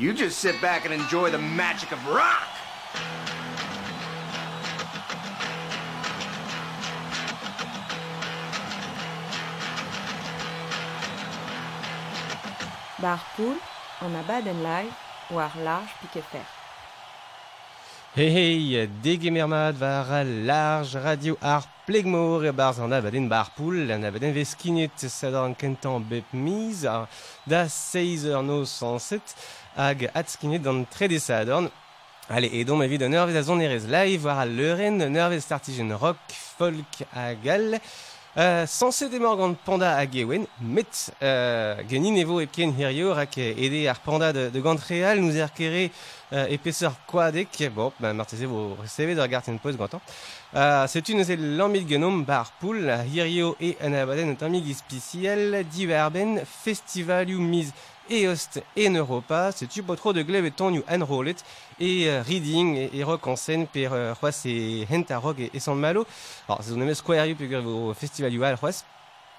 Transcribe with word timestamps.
You 0.00 0.14
just 0.14 0.38
sit 0.38 0.58
back 0.62 0.86
and 0.86 0.94
enjoy 0.94 1.30
the 1.30 1.36
magic 1.36 1.92
of 1.92 1.98
rock. 2.06 2.48
Bar 12.98 13.20
pool, 13.36 13.56
en 14.00 14.16
abaden 14.16 14.62
live, 14.62 14.94
war 15.30 15.52
large 15.62 15.92
piquet 16.00 16.24
fer. 16.32 16.46
Hey 18.14 18.30
hey, 18.30 18.88
degemermad 19.02 19.76
var 19.76 20.24
large 20.24 20.94
radio 20.94 21.36
ar 21.40 21.62
plegmor 21.86 22.44
e 22.44 22.52
barz 22.52 22.78
an 22.78 22.92
abaden 22.92 23.28
bar 23.28 23.50
pool, 23.54 23.90
an 23.90 24.04
abaden 24.04 24.32
vez 24.32 24.54
kinet 24.54 24.98
sadar 24.98 25.54
kentan 25.54 26.02
bep 26.08 26.32
miz, 26.32 26.82
da 27.46 27.68
6 27.68 28.24
eur 28.24 28.42
no 28.42 28.64
107, 28.64 29.36
hag 29.76 30.10
at 30.14 30.28
skinet 30.28 30.58
d'an 30.58 30.84
trede 30.90 31.18
sadorn. 31.18 31.68
Allez, 32.28 32.50
et 32.52 32.64
donc 32.64 32.78
ma 32.78 32.86
vie 32.86 32.98
de 32.98 33.06
nervez 33.06 33.36
a 33.36 33.42
zon 33.42 33.60
erez 33.60 33.86
live, 33.88 34.24
war 34.24 34.38
a 34.38 34.46
leuren, 34.46 34.98
nervez 35.10 35.40
startigen 35.40 35.92
rock, 35.92 36.18
folk 36.58 37.04
a 37.14 37.34
gal, 37.34 37.80
Uh, 38.36 38.64
Sanse 38.64 39.08
de 39.10 39.18
morgan 39.18 39.56
panda 39.64 39.96
a 39.96 40.06
gewen, 40.06 40.46
met 40.60 41.08
uh, 41.18 41.82
genin 41.88 42.14
evo 42.14 42.36
e 42.38 42.46
pien 42.46 42.70
hirio 42.70 43.10
rak 43.18 43.34
ede 43.36 43.88
ar 43.90 43.98
panda 44.04 44.28
de, 44.30 44.44
de 44.54 44.60
gant 44.62 44.78
real 44.86 45.18
nous 45.18 45.34
er 45.34 45.50
kere 45.50 45.88
uh, 45.88 46.44
epeseur 46.46 46.94
koadek, 47.10 47.58
bon, 47.74 47.90
ben 47.98 48.14
marteze 48.14 48.46
vo 48.46 48.76
receve 48.78 49.16
de 49.18 49.26
garten 49.26 49.58
poz 49.58 49.74
gantan. 49.74 49.98
Uh, 50.54 50.86
Setu 50.86 51.18
neuze 51.18 51.34
l'ambit 51.34 51.88
genom 51.90 52.22
bar 52.22 52.52
poul, 52.60 52.86
hirio 53.10 53.56
e 53.58 53.74
an 53.82 53.98
abaden 53.98 54.36
un 54.36 54.46
amig 54.46 54.70
ispiciel, 54.70 55.64
diverben, 55.66 56.38
festivaliou 56.46 57.42
miz 57.42 57.74
Eost 58.10 58.60
en 58.76 58.96
Europa, 58.96 59.52
setu 59.54 59.84
potro 59.86 60.10
de 60.12 60.24
gleb 60.26 60.44
et 60.48 60.50
tonioù 60.50 60.82
enrolet, 60.90 61.38
et 61.78 62.08
uh, 62.08 62.22
reading 62.26 62.74
et, 62.74 62.90
et 62.92 63.04
rock 63.04 63.28
en 63.28 63.36
scène 63.36 63.68
per 63.70 63.94
uh, 63.94 64.14
c'hoaz 64.18 64.42
e 64.50 64.84
hent 64.90 65.12
a 65.14 65.18
rock 65.18 65.38
et, 65.38 65.50
et 65.54 65.60
san 65.60 65.76
malo. 65.76 66.04
Alors, 66.48 66.60
c'est 66.64 66.72
un 66.72 66.94
square 66.94 67.28
peogwir 67.38 67.62
vo 67.62 67.94
festival 67.94 68.34
al 68.42 68.56
c'hoaz. 68.58 68.84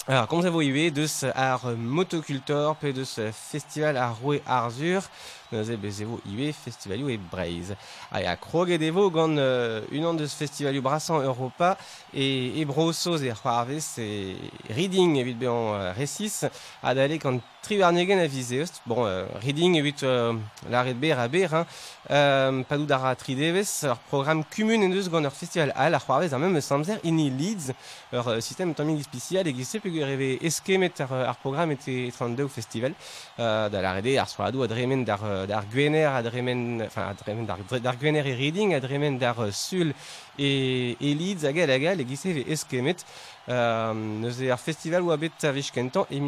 Alors, 0.08 0.28
comme 0.28 0.48
vous 0.48 0.62
ive, 0.62 0.92
deus 0.92 1.26
ar 1.36 1.76
motocultor, 1.78 2.76
pe 2.78 2.92
deus 2.92 3.20
festival 3.32 3.98
ar 3.98 4.16
roue 4.18 4.40
arzur, 4.48 5.04
neuze 5.52 5.76
bezevo 5.78 6.20
ive 6.26 6.54
festivalioù 6.54 7.12
e 7.12 7.20
breiz. 7.20 7.76
A 8.10 8.22
ya 8.24 8.34
kroget 8.36 8.82
evo 8.82 9.12
gant 9.12 9.38
uh, 9.38 9.84
unan 9.94 10.18
deus 10.18 10.34
festivalioù 10.34 10.82
brassan 10.82 11.22
Europa, 11.22 11.78
e, 12.14 12.60
e 12.60 12.66
brosoz 12.66 13.22
e 13.22 13.30
c'hoarvez, 13.30 13.92
e 14.00 14.36
reading 14.74 15.20
evit 15.22 15.38
behan 15.38 15.70
uh, 15.70 15.94
resis, 15.94 16.48
a 16.82 16.96
dale 16.96 17.20
kant 17.22 17.61
tri 17.62 17.82
a 17.82 17.92
vizeost. 18.28 18.82
Bon, 18.86 19.06
uh, 19.06 19.26
reading 19.42 19.76
evit 19.78 20.04
uh, 20.04 20.34
l'arret 20.70 20.94
ber 20.94 21.20
a 21.20 21.28
ber, 21.28 21.48
hein. 21.54 21.66
Um, 22.10 22.64
padou 22.64 22.86
dara 22.86 23.16
tri 23.16 23.36
devez, 23.36 23.84
ur 23.84 23.98
program 24.10 24.44
kumun 24.44 24.82
en 24.82 25.30
festival 25.30 25.72
al 25.76 25.94
a 25.94 26.00
c'hoarvez 26.00 26.34
ar 26.34 26.42
eus 26.42 26.66
samzer 26.66 27.00
Leeds, 27.04 27.72
ur 28.12 28.28
uh, 28.28 28.42
sistem 28.42 28.74
tamig 28.74 29.04
spicial 29.04 29.48
e 29.48 29.54
gise 29.54 29.80
peog 29.80 30.02
reve 30.02 30.40
eskemet 30.42 31.00
ar, 31.02 31.14
ar 31.30 31.38
program 31.38 31.72
et 31.72 31.88
e 31.88 32.12
32 32.12 32.50
festival, 32.50 32.92
uh, 33.38 33.70
da 33.70 33.82
l'arrede 33.82 34.18
ar 34.18 34.28
soadou 34.28 34.64
a 34.64 34.68
dremen 34.68 35.06
dar, 35.06 35.22
uh, 35.22 35.46
dar 35.46 35.64
gwener 35.72 36.08
a 36.08 36.22
dremen, 36.24 36.82
enfin 36.82 37.04
a 37.04 37.14
dremen 37.14 37.46
dar, 37.46 37.60
dar 37.80 37.96
gwener 37.96 38.24
reading, 38.24 38.74
a 38.74 38.80
dremen 38.80 39.20
dar 39.20 39.38
uh, 39.38 39.52
sul 39.52 39.94
e, 40.38 40.98
e 41.00 41.14
Leeds 41.14 41.46
a 41.46 41.52
gal 41.52 41.70
a 41.70 41.78
gal 41.78 42.00
e 42.00 42.04
gise 42.04 42.34
ve 42.34 42.46
eskemet, 42.52 43.06
um, 43.48 44.22
neuze 44.22 44.58
festival 44.58 45.06
oa 45.06 45.18
bet 45.18 45.44
a 45.44 45.54
vech 45.54 45.72
kentan 45.72 46.10
e 46.10 46.20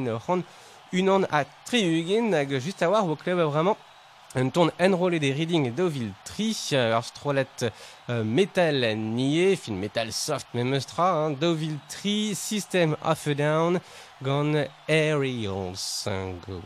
unan 0.93 1.25
a 1.31 1.43
tri 1.65 1.81
ugen 1.99 2.33
hag 2.33 2.49
just 2.59 2.81
a 2.81 2.89
war 2.89 3.05
vo 3.05 3.15
klev 3.15 3.39
vraiment 3.49 3.77
un 4.35 4.49
ton 4.49 4.69
enrôlé 4.79 5.19
des 5.19 5.31
reading 5.31 5.71
d'Oville 5.73 6.13
Tri, 6.25 6.55
ar 6.73 7.03
strolet 7.03 7.45
euh, 8.09 8.23
metal 8.23 8.97
nié, 8.97 9.55
fin 9.55 9.73
metal 9.73 10.11
soft 10.11 10.47
même 10.53 10.73
eustra, 10.73 11.11
hein, 11.11 11.31
d'Oville 11.31 11.77
Tri, 11.87 12.33
System 12.33 12.95
of 13.03 13.27
a 13.27 13.33
Down, 13.35 13.79
gone 14.23 14.65
Aerials. 14.87 16.07
Go. 16.47 16.61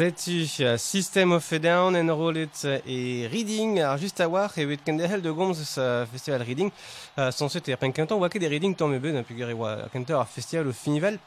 Setu, 0.00 0.46
System 0.78 1.32
of 1.32 1.52
a 1.52 1.58
Down, 1.58 1.94
Enrollet 1.94 2.64
et 2.64 3.28
Reading. 3.30 3.80
Ar 3.80 3.98
just 3.98 4.18
a 4.20 4.26
war 4.26 4.50
e 4.56 4.64
vet 4.64 4.80
kendehel 4.82 5.20
de 5.20 5.28
gomz 5.28 5.60
sa 5.68 6.06
festival 6.06 6.40
Reading. 6.40 6.72
Uh, 7.18 7.30
son 7.30 7.50
set 7.50 7.68
e 7.68 7.76
pen 7.76 7.92
kentan 7.92 8.16
oa 8.16 8.30
ket 8.30 8.42
e 8.42 8.48
Reading 8.48 8.74
tamm 8.74 8.94
ebe 8.96 9.12
na 9.12 9.22
puger 9.22 9.50
e 9.50 9.52
oa 9.52 9.90
kentan 9.92 10.16
ar 10.16 10.24
festival 10.24 10.68
o 10.68 10.72
finival. 10.72 11.20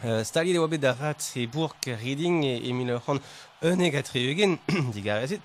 Uh, 0.00 0.24
Stali 0.24 0.54
de 0.54 0.58
oa 0.58 0.68
bet 0.72 0.80
da 0.80 0.94
vat 0.96 1.20
e 1.36 1.44
bourg 1.46 1.76
Reading 1.84 2.46
e, 2.48 2.54
e 2.64 2.72
mil 2.72 2.96
c'hant 3.04 3.20
un 3.60 3.84
egat 3.84 4.08
reugen, 4.14 4.56
digarezit. 4.96 5.44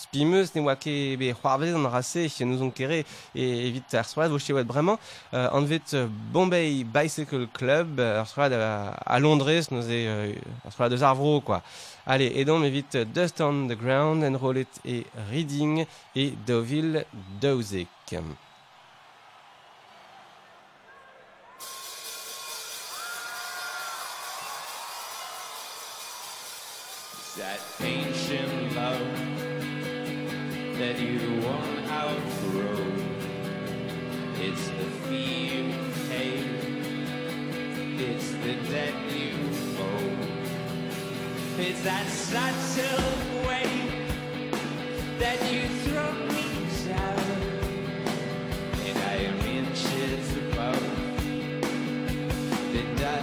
spimeus 0.01 0.53
ne 0.55 0.61
oa 0.65 0.75
ket 0.75 1.17
be 1.19 1.31
c'hoarvezet 1.33 1.77
an 1.77 1.89
rase 1.89 2.45
nous 2.45 2.61
on 2.61 2.71
kere 2.71 3.03
e 3.35 3.45
evit 3.67 3.93
ar 3.93 4.05
stroad 4.05 4.31
vo 4.31 4.39
chewet 4.39 4.65
bremañ 4.65 4.97
euh, 5.33 5.49
euh, 5.93 6.07
Bombay 6.33 6.83
Bicycle 6.83 7.47
Club 7.53 7.99
euh, 7.99 8.21
ar 8.21 8.39
a, 8.39 9.15
a 9.15 9.19
Londres 9.19 9.67
nous 9.71 9.85
e 9.85 10.05
euh, 10.07 10.33
ar 10.65 10.71
stroad 10.71 10.93
eus 10.93 11.41
quoi. 11.45 11.61
Allez, 12.05 12.31
et 12.35 12.45
donc 12.45 12.63
evit 12.63 12.85
euh, 12.95 13.05
Dust 13.05 13.41
on 13.41 13.67
the 13.67 13.77
Ground, 13.77 14.23
Enroll 14.23 14.57
It 14.57 14.81
et 14.85 15.05
Reading 15.31 15.85
et 16.15 16.33
Deauville 16.47 17.05
love 27.37 28.00
that 30.81 30.99
you 30.99 31.19
won't 31.43 31.91
outgrow. 31.91 32.87
It's 34.39 34.67
the 34.69 34.85
fee 35.05 35.57
you 35.57 35.63
pay, 36.09 36.37
it's 38.03 38.31
the 38.43 38.53
debt 38.67 38.95
you 39.13 39.35
owe. 39.77 40.17
It's 41.59 41.81
that 41.83 42.07
subtle 42.07 43.47
way 43.47 43.69
that 45.19 45.39
you 45.53 45.69
throw 45.83 46.13
me 46.33 46.47
down, 46.87 47.29
and 48.87 48.97
I 48.97 49.15
am 49.29 49.39
inches 49.59 50.35
above 50.35 50.83
the 52.73 52.83
dust 52.97 53.20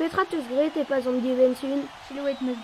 Petra 0.00 0.24
teus 0.24 0.46
gret 0.48 0.74
e 0.80 0.84
pas 0.86 1.06
an 1.06 1.20
divensun 1.20 1.86
Silhouette 2.08 2.42
meus. 2.42 2.56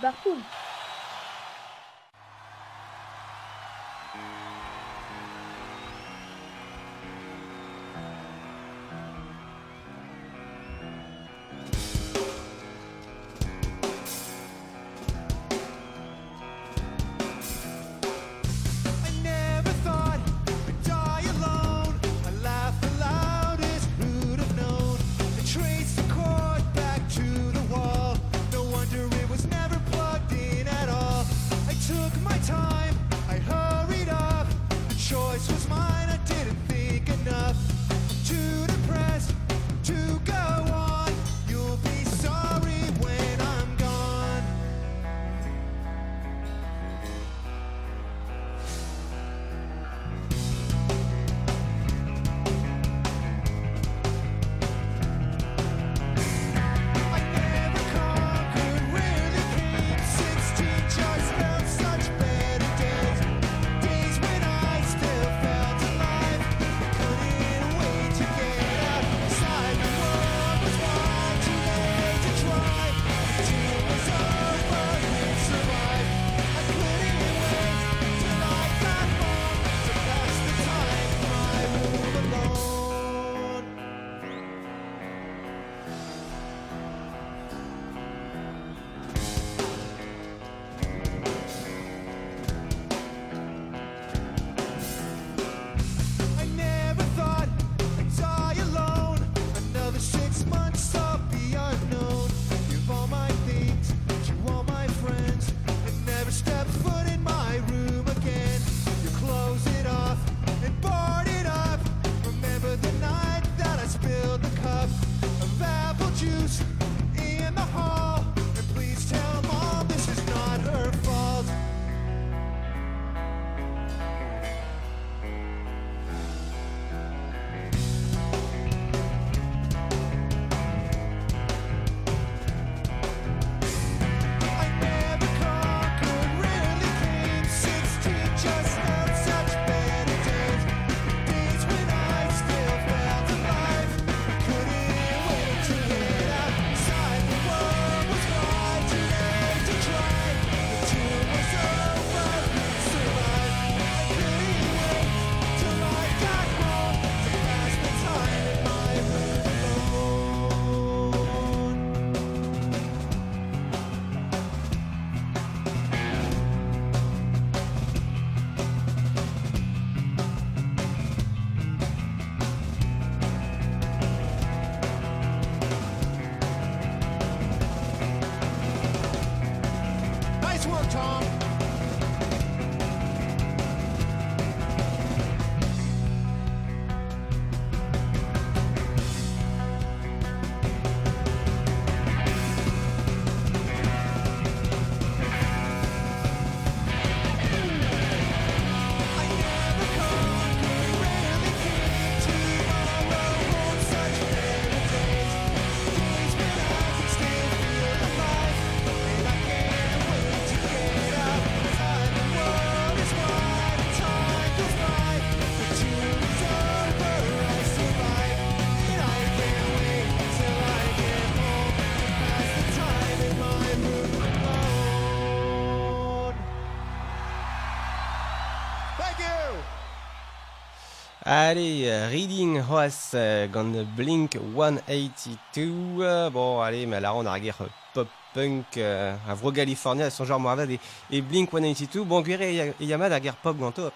Allez, 231.28 231.88
euh, 231.88 232.06
Reading 232.09 232.61
House 232.71 233.11
euh, 233.14 233.49
gant 233.49 233.73
Blink 233.97 234.38
182. 234.54 236.04
euh, 236.04 236.30
bon, 236.30 236.61
allez, 236.61 236.87
mais 236.87 237.00
là, 237.00 237.16
on 237.16 237.26
a 237.26 237.33
la 237.33 237.40
guerre 237.40 237.59
pop-punk 237.92 238.76
euh, 238.76 239.12
à 239.28 239.35
Vro 239.35 239.50
California, 239.50 240.09
son 240.09 240.25
genre 240.25 240.38
Moavad 240.38 240.71
et, 240.71 240.78
et 241.11 241.21
Blink 241.23 241.50
182. 241.50 242.04
Bon, 242.04 242.21
gwere 242.23 242.75
e 242.78 242.85
yamad 242.85 243.12
a 243.12 243.18
guerre 243.18 243.35
pop 243.42 243.59
ganto. 243.59 243.90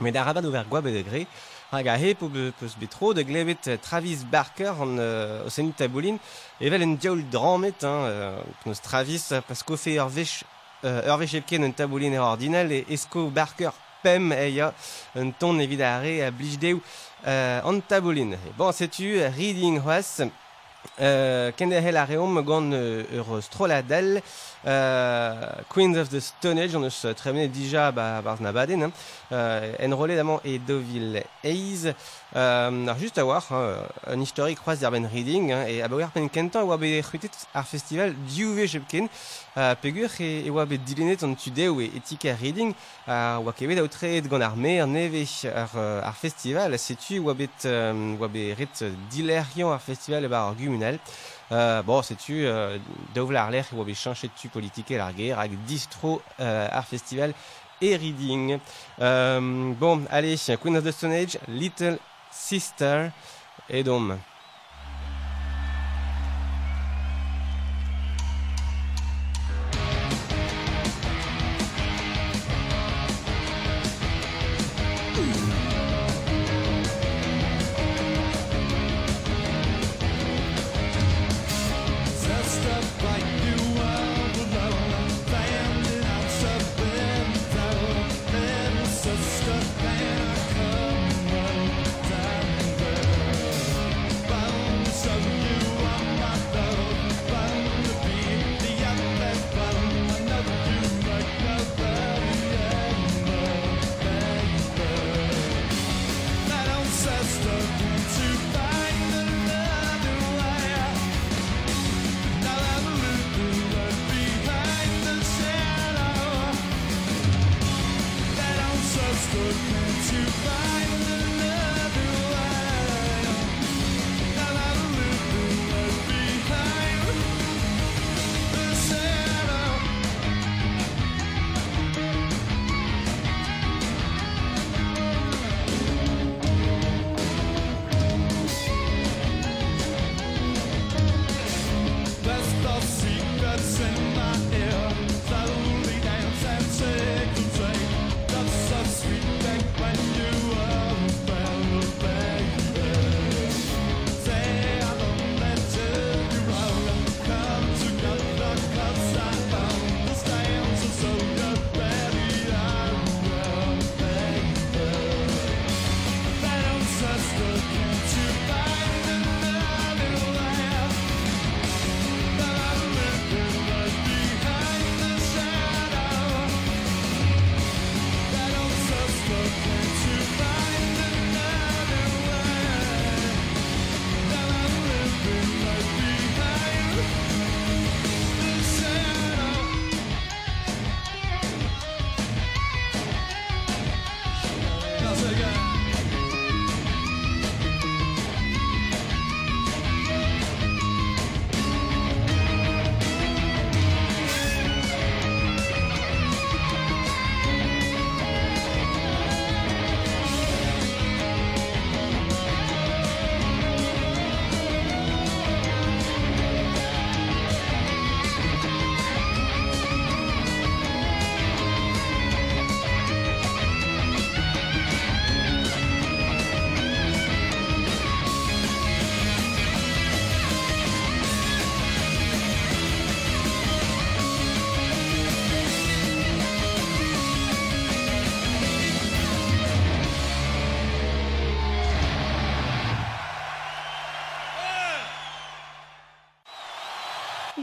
Mais 0.00 0.12
da 0.12 0.22
rabat 0.22 0.44
over 0.44 0.66
gwab 0.68 0.84
de 0.84 1.00
gre. 1.00 1.24
Hag 1.72 1.88
a 1.88 1.96
he 1.96 2.12
po 2.14 2.28
peus 2.28 2.76
betro 2.78 3.14
de 3.14 3.22
glevet 3.22 3.80
Travis 3.80 4.26
Barker 4.30 4.74
an 4.78 4.98
euh, 4.98 5.46
o 5.46 5.48
senut 5.48 5.72
taboulin. 5.72 6.18
Evel 6.60 6.84
en 6.84 6.92
diaoul 7.00 7.24
dramet, 7.32 7.84
hein, 7.84 8.36
peus 8.64 8.82
Travis, 8.82 9.32
parce 9.48 9.62
qu'o 9.62 9.78
fe 9.78 9.96
ur 9.96 10.08
vech, 10.08 10.44
euh, 10.84 11.08
ur 11.08 11.16
vech 11.16 11.40
epken 11.40 11.64
un 11.64 11.70
taboulin 11.70 12.12
ur 12.12 12.22
ordinal 12.22 12.70
e 12.70 12.84
esko 12.90 13.30
Barker 13.30 13.72
pem 14.06 14.30
eia 14.32 14.70
un 15.18 15.32
ton 15.34 15.58
evit 15.58 15.82
a 15.82 15.98
re 15.98 16.20
a 16.22 16.30
blij 16.30 16.58
deu 16.62 16.78
euh, 17.26 17.60
an 17.66 17.80
taboulin. 17.82 18.36
E 18.36 18.52
bon, 18.56 18.70
setu 18.70 19.16
Reading 19.34 19.80
House, 19.82 20.22
euh, 21.00 21.50
ken 21.58 21.72
de 21.74 21.80
hel 21.82 21.98
a 21.98 22.04
reom 22.06 22.38
gant 22.46 22.70
euh, 22.70 23.02
ur 23.18 23.42
stroladel 23.42 24.22
euh, 24.66 25.32
Queens 25.72 25.98
of 25.98 26.10
the 26.10 26.20
Stone 26.20 26.58
Age, 26.58 26.76
on 26.76 26.86
eus 26.86 27.02
euh, 27.04 27.14
tremene 27.18 27.48
dija 27.50 27.90
ba, 27.90 28.22
bar 28.22 28.38
na 28.40 28.52
baden, 28.52 28.84
hein. 28.84 28.92
euh, 29.32 29.72
enrolé 29.82 30.14
d'amant 30.14 30.40
Deauville 30.44 31.24
Hayes, 31.42 31.88
euh, 31.88 31.92
alors 32.34 32.98
juste 32.98 33.18
à 33.18 33.24
voir, 33.24 33.46
hein, 33.50 33.78
un 34.06 34.20
historique 34.20 34.58
croise 34.58 34.78
d'Urban 34.78 35.08
Reading, 35.10 35.52
hein, 35.52 35.64
et 35.66 35.82
à 35.82 35.88
Bauer 35.88 36.10
pen 36.12 36.28
kentan, 36.28 36.62
oa 36.62 36.76
be 36.76 37.00
chutit 37.02 37.32
ar 37.54 37.66
festival 37.66 38.14
diouve 38.28 38.66
jepken, 38.66 39.08
euh, 39.56 39.74
pegur 39.80 40.10
e, 40.20 40.46
e 40.46 40.50
oa 40.50 40.66
be 40.66 40.78
dilenet 40.78 41.24
an 41.24 41.34
tudeo 41.34 41.80
e 41.80 41.90
etika 41.96 42.34
Reading, 42.36 42.74
euh, 43.08 43.38
oa 43.40 43.54
kevet 43.56 43.80
aoutret 43.80 44.28
gant 44.28 44.44
ar 44.44 44.56
mer 44.56 44.86
neve 44.86 45.24
ar, 45.48 45.72
euh, 45.76 46.00
ar 46.04 46.16
festival, 46.16 46.78
setu 46.78 47.18
oa 47.24 47.34
bet, 47.34 47.64
euh, 47.64 48.14
oa 48.20 48.28
be 48.28 48.52
ret 48.58 48.84
dilerian 49.10 49.72
ar 49.72 49.82
festival 49.82 50.24
e 50.24 50.28
bar 50.28 50.50
ar 50.50 50.54
gum 50.54 50.76
communal. 50.76 50.98
Euh, 51.52 51.82
bon, 51.82 52.02
sais-tu, 52.02 52.46
euh, 52.46 52.78
d'ouvrir 53.14 53.50
l'air, 53.50 53.66
où 53.72 53.94
changer 53.94 54.30
tu 54.36 54.48
politique 54.48 54.90
et 54.90 54.96
la 54.96 55.12
guerre, 55.12 55.38
avec 55.38 55.64
distro, 55.64 56.20
euh, 56.40 56.68
art 56.70 56.86
festival 56.86 57.32
et 57.80 57.96
reading. 57.96 58.58
Euh, 59.00 59.72
bon, 59.74 60.02
allez, 60.10 60.36
Queen 60.60 60.76
of 60.76 60.84
the 60.84 60.90
Stone 60.90 61.12
Age, 61.12 61.38
Little 61.48 61.98
Sister 62.36 63.10
et 63.68 63.82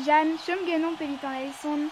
Jeanne, 0.06 0.38
chom 0.38 0.66
ganon 0.68 0.98
pelit 0.98 1.24
an 1.66 1.90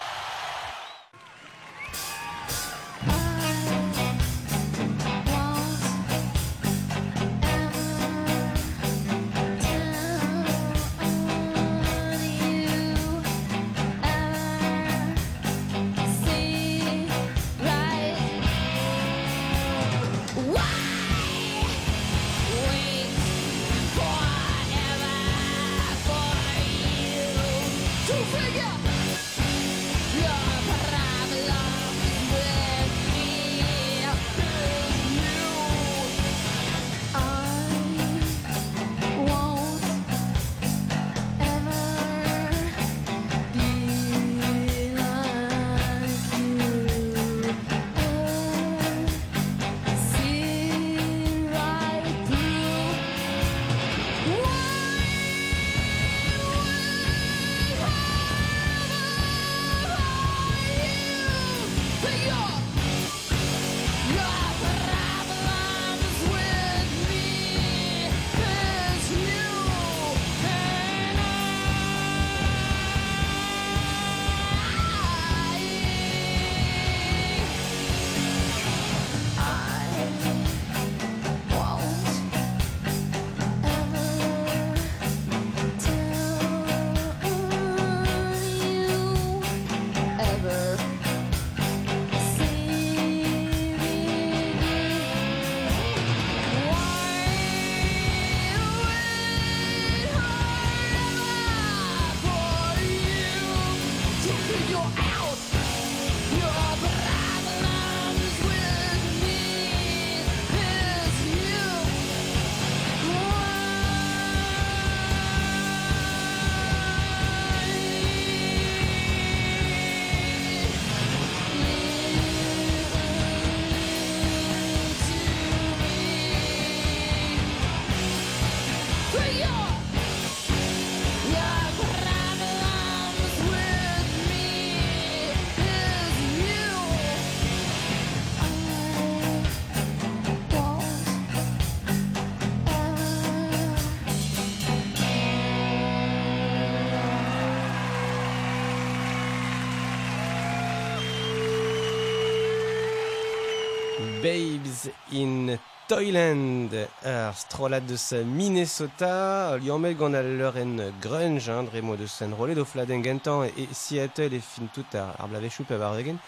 in 155.12 155.58
Toyland, 155.88 156.72
ur 157.04 157.34
strolad 157.36 157.84
deus 157.86 158.12
Minnesota, 158.24 159.58
liammel 159.58 159.96
gant 159.96 160.14
al 160.14 160.38
leur 160.38 160.56
en 160.56 160.78
grunge, 161.02 161.48
hein, 161.50 161.64
dre 161.68 161.82
mo 161.82 161.96
deus 161.96 162.14
en 162.22 162.32
rolet 162.38 162.58
o 162.58 162.64
fladen 162.64 163.02
gentan 163.04 163.44
e, 163.44 163.66
Seattle 163.72 164.32
e 164.32 164.40
fin 164.40 164.70
tout 164.72 164.96
ar, 164.96 165.16
ar 165.18 165.28
blavechou 165.28 165.66
pe 165.68 165.76
war 165.76 165.98
egen. 165.98 166.20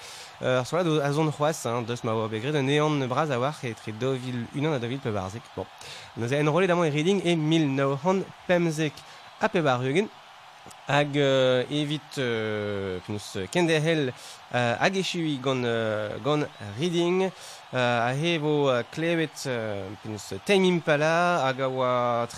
Ur 0.43 0.67
strolad 0.67 1.01
a 1.01 1.13
zon 1.13 1.33
c'hoaz, 1.33 1.65
hein, 1.67 1.87
deus 1.89 2.05
ma 2.05 2.13
oa 2.13 2.29
begred, 2.29 2.59
un 2.61 2.69
eon 2.69 3.07
braz 3.09 3.31
a 3.31 3.39
war 3.39 3.57
e 3.63 3.73
tre 3.79 3.95
dovil, 3.99 4.45
unan 4.55 4.77
a 4.77 4.83
dovil 4.83 5.01
pe 5.01 5.15
barzek. 5.15 5.43
Bon, 5.57 5.67
nous 6.17 6.33
a 6.33 6.37
en 6.37 6.53
rolet 6.53 6.71
amant 6.71 6.85
e 6.85 6.91
reading 6.91 7.23
e 7.25 7.37
1900 7.37 8.27
pemzek 8.47 8.93
a 9.41 9.49
pe 9.49 9.63
bar 9.63 9.85
egen, 9.85 10.11
hag 10.89 11.17
euh, 11.17 11.65
evit 11.71 12.01
euh, 12.19 12.99
penaos 13.07 13.47
kendehel 13.51 14.13
euh, 14.55 14.77
hag 14.81 14.97
euh, 15.47 16.19
gant 16.23 16.43
reading 16.79 17.31
euh, 17.75 18.09
a 18.09 18.15
he 18.15 18.39
vo 18.39 18.69
euh, 18.69 18.83
klevet 18.93 19.31
euh, 19.47 19.89
penaos 20.03 20.35
Time 20.45 20.65
Impala 20.65 21.47
hag 21.47 21.61
a 21.61 21.69
oa 21.69 22.29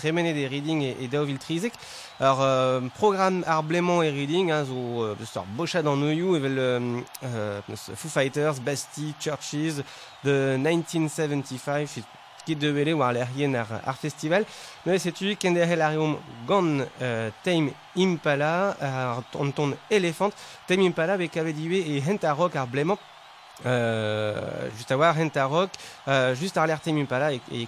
reading 0.49 0.81
e, 0.81 0.95
e 1.03 1.37
trizek. 1.37 1.73
Ur 2.19 2.41
euh, 2.41 2.81
program 2.95 3.43
ar 3.45 3.61
blemant 3.61 3.99
reading 3.99 4.51
hein, 4.51 4.65
zo 4.65 5.03
euh, 5.03 5.15
ur 5.35 5.45
bochad 5.55 5.85
an 5.85 6.01
oioù 6.01 6.35
evel 6.35 6.57
euh, 6.57 7.01
euh, 7.23 7.61
Foo 7.95 8.09
Fighters, 8.09 8.59
Bastille, 8.59 9.13
Churches 9.19 9.83
de 10.23 10.57
1975 10.57 12.01
ket 12.47 12.63
de 12.63 12.71
vele 12.71 12.95
war 12.95 13.15
ar, 13.15 13.75
ar 13.83 13.99
festival. 13.99 14.47
Ne 14.85 14.97
setu 15.03 15.35
ken 15.35 15.53
der 15.53 15.67
hel 15.67 15.83
ariom 15.83 16.15
gant 16.47 16.87
euh, 17.01 17.29
Tame 17.43 17.75
Impala 17.95 18.77
ar 18.79 19.23
an 19.35 19.51
ton 19.51 19.75
elefant. 19.91 20.31
Tame 20.67 20.87
Impala 20.87 21.17
be 21.17 21.27
kavet 21.27 21.59
iwe 21.59 21.83
e 21.83 22.01
hent 22.07 22.23
rock 22.39 22.55
ar 22.55 22.67
blemant 22.71 22.99
Euh, 23.65 24.69
just 24.77 24.91
a 24.91 25.47
rock 25.47 25.71
euh, 26.07 26.35
just 26.35 26.57
ar 26.57 26.67
l'er 26.67 26.79
Tame 26.79 26.99
Impala 26.99 27.33
e, 27.33 27.41
e 27.51 27.67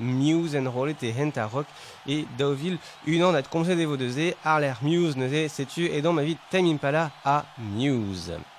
Muse 0.00 0.56
en 0.56 0.66
rolet 0.68 1.00
e 1.02 1.12
hent 1.12 1.38
a 1.38 1.46
rock 1.46 1.66
e 2.08 2.24
daovil 2.36 2.76
unan 3.06 3.36
at 3.36 3.48
komset 3.48 3.78
evo 3.78 3.96
deze 3.96 4.34
ar 4.42 4.58
l'er 4.58 4.76
Muse 4.82 5.16
neuze 5.16 5.48
setu 5.48 5.86
e 5.86 6.00
don 6.00 6.14
ma 6.14 6.22
vit 6.22 6.38
Tame 6.50 6.70
Impala 6.70 7.12
a 7.24 7.44
Muse. 7.56 8.57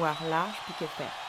War 0.00 0.18
large 0.20 0.64
piquet 0.66 0.92
fer. 0.92 1.19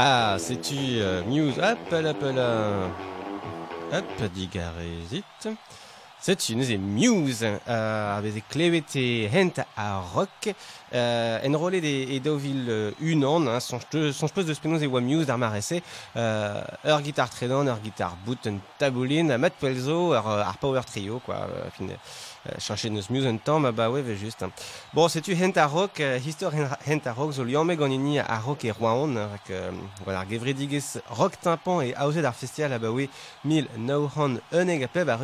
Ah, 0.00 0.36
c'est-tu 0.38 0.76
euh, 1.00 1.24
Muse? 1.24 1.58
Hop, 1.58 1.90
là, 1.90 2.00
là. 2.00 2.88
Hop, 3.92 4.30
digarezit. 4.32 5.24
C'est 6.20 6.48
une 6.50 6.60
des 6.60 6.78
Muse, 6.78 7.44
euh, 7.68 8.18
avec 8.18 8.48
clévetés 8.48 9.28
hent 9.34 9.64
à 9.76 9.98
rock, 9.98 10.54
euh, 10.94 11.40
enrôlé 11.48 11.80
des 11.80 12.06
et 12.10 12.20
dovil 12.20 12.66
euh, 12.68 12.92
unan, 13.00 13.44
hein, 13.48 13.58
son 13.58 13.80
spose 14.28 14.46
de 14.46 14.54
spenos 14.54 14.80
et 14.82 14.86
wa 14.86 15.00
Muse 15.00 15.26
d'ar 15.26 15.38
euh, 16.16 16.62
ur 16.84 17.00
guitare 17.00 17.30
tredan, 17.30 17.66
ur 17.66 17.78
guitare 17.78 18.16
boot, 18.24 18.46
un 18.46 18.58
tabouline, 18.78 19.36
mat 19.36 19.50
pelzo, 19.50 20.14
ur, 20.14 20.28
euh, 20.28 20.42
ar 20.42 20.58
power 20.58 20.82
trio, 20.86 21.20
quoi, 21.24 21.48
euh, 21.52 21.70
fin, 21.76 21.86
euh, 22.48 22.58
changer 22.58 22.90
nos 22.90 23.00
Muse 23.10 23.26
un 23.26 23.36
temps, 23.36 23.62
ouais, 23.62 23.72
bah, 23.72 23.90
juste. 24.14 24.42
hein. 24.42 24.50
Bon, 24.94 25.08
c'est-tu 25.08 25.34
hent 25.34 25.56
à 25.56 25.66
rock, 25.66 26.00
euh, 26.00 26.18
histoire 26.24 26.52
hent 26.54 27.12
rock, 27.14 27.32
zo 27.32 27.44
liamme 27.44 27.74
ganini 27.74 28.18
à 28.18 28.38
rock 28.38 28.64
et 28.64 28.70
rouen, 28.70 29.08
hein, 29.16 29.28
avec, 29.28 29.50
euh, 29.50 29.70
voilà, 30.04 30.24
gevrediges 30.28 31.00
rock 31.08 31.40
tympan 31.40 31.80
et 31.80 31.94
aouze 31.94 32.16
d'ar 32.16 32.34
festival, 32.34 32.72
ah 32.72 32.78
bah 32.78 32.90
oui, 32.90 33.08
mil 33.44 33.66
nauhan 33.76 34.36
uneg 34.52 34.84
a 34.84 34.88
a 34.98 35.18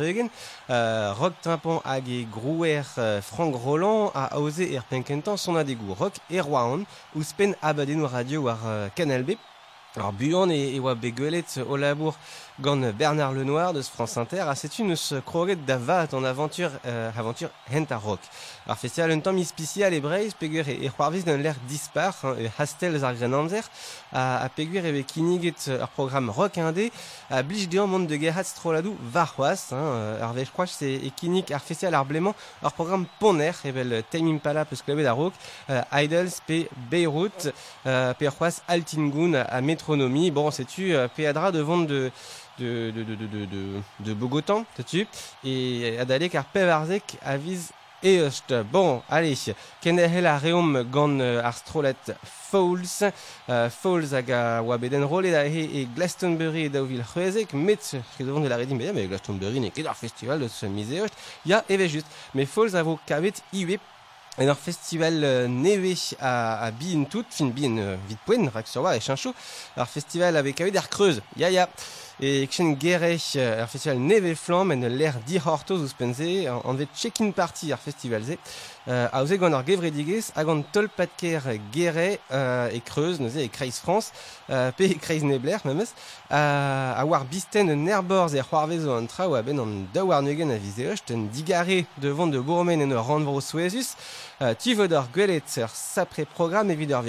euh, 0.69 1.13
rock 1.13 1.33
tympan 1.41 1.81
hag 1.83 2.07
e 2.07 2.25
grouer 2.25 2.83
Franck 3.21 3.55
Roland 3.55 4.11
a 4.13 4.39
osé 4.39 4.73
er 4.73 4.83
penkentan 4.89 5.37
son 5.37 5.55
a 5.55 5.63
des 5.63 5.75
goûts 5.75 5.93
rock 5.93 6.13
et 6.29 6.41
rouen 6.41 6.83
ou 7.15 7.23
spen 7.23 7.55
abaden 7.61 8.03
radio 8.05 8.41
war 8.41 8.59
Canal 8.95 9.23
B. 9.23 9.31
Alors 9.97 10.11
buan 10.11 10.49
e, 10.49 10.75
e 10.75 10.79
oa 10.79 10.93
begelet 10.93 11.45
au 11.69 11.77
labour 11.77 12.17
gant 12.59 12.75
Bernard 12.91 13.31
Lenoir 13.31 13.71
de 13.71 13.81
France 13.81 14.17
Inter 14.17 14.41
a 14.41 14.55
setu 14.55 14.83
neus 14.83 15.13
kroget 15.25 15.55
da 15.65 15.77
vat 15.77 16.13
en 16.13 16.25
aventure 16.25 16.71
euh, 16.85 17.11
rock. 18.03 18.19
Alors 18.67 18.79
festival 18.79 19.11
un 19.11 19.19
temps 19.19 19.31
mis 19.31 19.45
spécial 19.45 19.93
e 19.93 19.99
breiz 19.99 20.33
pegur 20.33 20.67
e, 20.67 20.89
c'hoarviz 20.89 21.23
d'un 21.23 21.37
l'air 21.37 21.53
dispar 21.67 22.15
hein, 22.23 22.33
e 22.39 22.49
hastel 22.57 22.97
ar 23.05 23.13
grenanzer 23.13 23.61
a, 24.11 24.41
a 24.43 24.49
pegur 24.49 24.83
e 24.83 25.03
kiniget 25.03 25.67
ur 25.69 25.87
programme 25.89 26.31
rock 26.31 26.57
indé 26.57 26.91
a 27.29 27.43
blij 27.43 27.67
dean 27.69 27.85
mont 27.85 28.07
de 28.09 28.17
gerhat 28.17 28.47
stroladou 28.47 28.97
var 29.13 29.29
c'hoaz 29.35 29.69
hein, 29.69 29.77
euh, 29.77 30.25
ar 30.25 30.33
vech 30.33 30.49
c'hoaz 30.49 30.73
se 30.79 30.89
e 30.97 31.11
kinik 31.13 31.51
ar 31.51 31.61
festival 31.61 31.93
ar 31.93 32.05
bleman 32.09 32.33
ur 32.63 32.73
programme 32.73 33.05
poner 33.19 33.53
evel 33.65 34.01
Time 34.09 34.33
Impala 34.33 34.65
peus 34.65 34.81
klevet 34.81 35.05
ar 35.05 35.15
rock 35.15 35.33
euh, 35.69 35.83
Idols 36.01 36.41
pe 36.47 36.65
Beirut 36.89 37.53
euh, 37.85 38.15
pe 38.15 38.33
c'hoaz 38.33 38.63
Altingun 38.67 39.45
a 39.45 39.61
Metronomy 39.61 40.31
bon 40.31 40.49
setu 40.49 40.95
euh, 40.95 41.07
pe 41.07 41.27
adra 41.27 41.51
de 41.51 41.61
de, 41.61 42.11
de, 42.57 42.91
de, 42.91 43.03
de, 43.03 43.25
de, 43.27 43.45
de, 43.45 43.81
de 43.99 44.13
Bogotan, 44.13 44.65
tu 44.87 45.05
et 45.43 45.99
adalek 45.99 46.33
ar 46.33 46.45
pevarzek 46.45 47.17
aviz 47.21 47.69
eust. 48.05 48.53
Bon, 48.71 49.01
allez, 49.09 49.53
kenehel 49.81 50.27
a 50.27 50.37
reom 50.37 50.83
gant 50.91 51.19
euh, 51.19 51.41
ar 51.43 51.57
strolet 51.57 52.13
Falls, 52.23 53.03
euh, 53.49 53.69
Falls 53.69 54.13
hag 54.13 54.29
a 54.31 54.61
oa 54.63 54.77
beden 54.77 55.03
rolet 55.03 55.33
da 55.33 55.43
he 55.49 55.65
e 55.81 55.85
Glastonbury 55.95 56.67
e 56.67 56.69
daouvil 56.69 57.03
c'hwezek, 57.03 57.53
met, 57.53 57.95
ket 58.17 58.23
devant 58.25 58.39
de 58.39 58.47
la 58.47 58.57
redim, 58.57 58.77
mais 58.77 59.07
Glastonbury 59.07 59.59
ne 59.59 59.69
ket 59.69 59.87
ar 59.87 59.97
festival 59.97 60.39
de 60.39 60.47
ce 60.47 60.65
mise 60.65 60.93
eust, 61.01 61.13
ya 61.45 61.63
eve 61.69 61.89
just. 61.89 62.07
Mais 62.33 62.45
Falls 62.45 62.75
a 62.75 62.83
vo 62.83 62.99
kavet 63.07 63.41
iwe 63.53 63.79
en 64.37 64.47
ur 64.47 64.57
festival 64.59 65.23
euh, 65.23 65.47
neve 65.47 65.95
a, 66.19 66.65
a 66.65 66.71
bin 66.71 67.05
tout, 67.05 67.25
fin 67.29 67.47
bin 67.47 67.77
euh, 67.77 67.95
vit 68.07 68.17
poen, 68.25 68.49
rak 68.53 68.67
sur 68.67 68.83
war 68.83 68.95
e 68.95 68.99
chinchou, 68.99 69.33
ar 69.77 69.89
festival 69.89 70.37
avec 70.37 70.55
kavet 70.55 70.77
ar 70.77 70.89
kreuz, 70.89 71.21
ya 71.37 71.49
ya. 71.49 71.69
E 72.17 72.47
kchen 72.47 72.77
gere 72.79 73.17
euh, 73.35 73.61
ar 73.61 73.67
festival 73.67 73.99
neve 73.99 74.37
flam 74.39 74.71
en 74.71 74.87
l'air 74.87 75.17
di 75.27 75.35
hortoz 75.35 75.81
ouz 75.83 75.93
penze, 75.99 76.47
an, 76.47 76.77
vet 76.79 76.87
check-in 76.95 77.33
party 77.35 77.73
ar 77.75 77.81
festival 77.83 78.23
ze, 78.85 78.91
euh, 78.91 79.07
a 79.11 79.21
oze 79.23 79.37
gant 79.37 79.53
ar 79.53 79.63
gevredigez, 79.65 80.31
a 80.35 80.43
gant 80.43 80.63
tol 80.71 80.89
patker 80.89 81.41
gere 81.73 82.19
euh, 82.31 82.69
e 82.71 82.79
kreuz, 82.79 83.19
neuze 83.19 83.37
e 83.37 83.49
France, 83.71 84.11
euh, 84.49 84.71
pe 84.71 84.83
e 85.09 85.23
Nebler, 85.23 85.59
memes, 85.65 85.93
a, 86.29 86.93
a 86.93 87.05
war 87.05 87.25
bisten 87.25 87.69
un 87.69 87.87
erborz 87.87 88.35
e 88.35 88.41
c'hoarvezo 88.41 88.95
an 88.95 89.07
tra 89.07 89.27
oa 89.27 89.41
ben 89.41 89.59
an 89.59 89.87
daou 89.93 90.11
ar 90.11 90.21
neugen 90.21 90.51
a 90.51 90.57
vize 90.57 90.85
eust, 90.85 91.11
digare 91.33 91.85
devant 91.97 92.27
de 92.27 92.39
bourmen 92.39 92.81
en 92.81 92.91
ur 92.91 93.03
randvro 93.03 93.41
souezus, 93.41 93.95
euh, 94.41 94.53
tu 94.53 94.73
veux 94.73 94.87
d'or 94.87 95.07
gwelet 95.13 95.43
ur 95.57 95.69
sapre 95.69 96.25
programme 96.25 96.71
evit 96.71 96.91
ur 96.91 97.01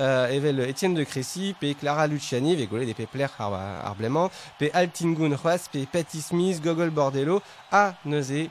euh, 0.00 0.28
evel 0.28 0.60
Etienne 0.60 0.94
de 0.94 1.04
Crécy, 1.04 1.54
pe 1.58 1.74
Clara 1.74 2.06
Luciani, 2.06 2.56
ve 2.56 2.66
gwelet 2.66 2.90
e 2.90 2.94
pe 2.94 3.06
pler 3.06 3.30
ar, 3.38 3.52
ar 3.84 3.94
bleman, 3.94 4.30
Altingun 4.72 5.36
c'hoaz, 5.36 5.68
pe 5.72 5.86
Patti 5.86 6.20
Smith, 6.20 6.62
Gogol 6.62 6.90
Bordello, 6.90 7.42
a 7.72 7.94
neuze 8.04 8.50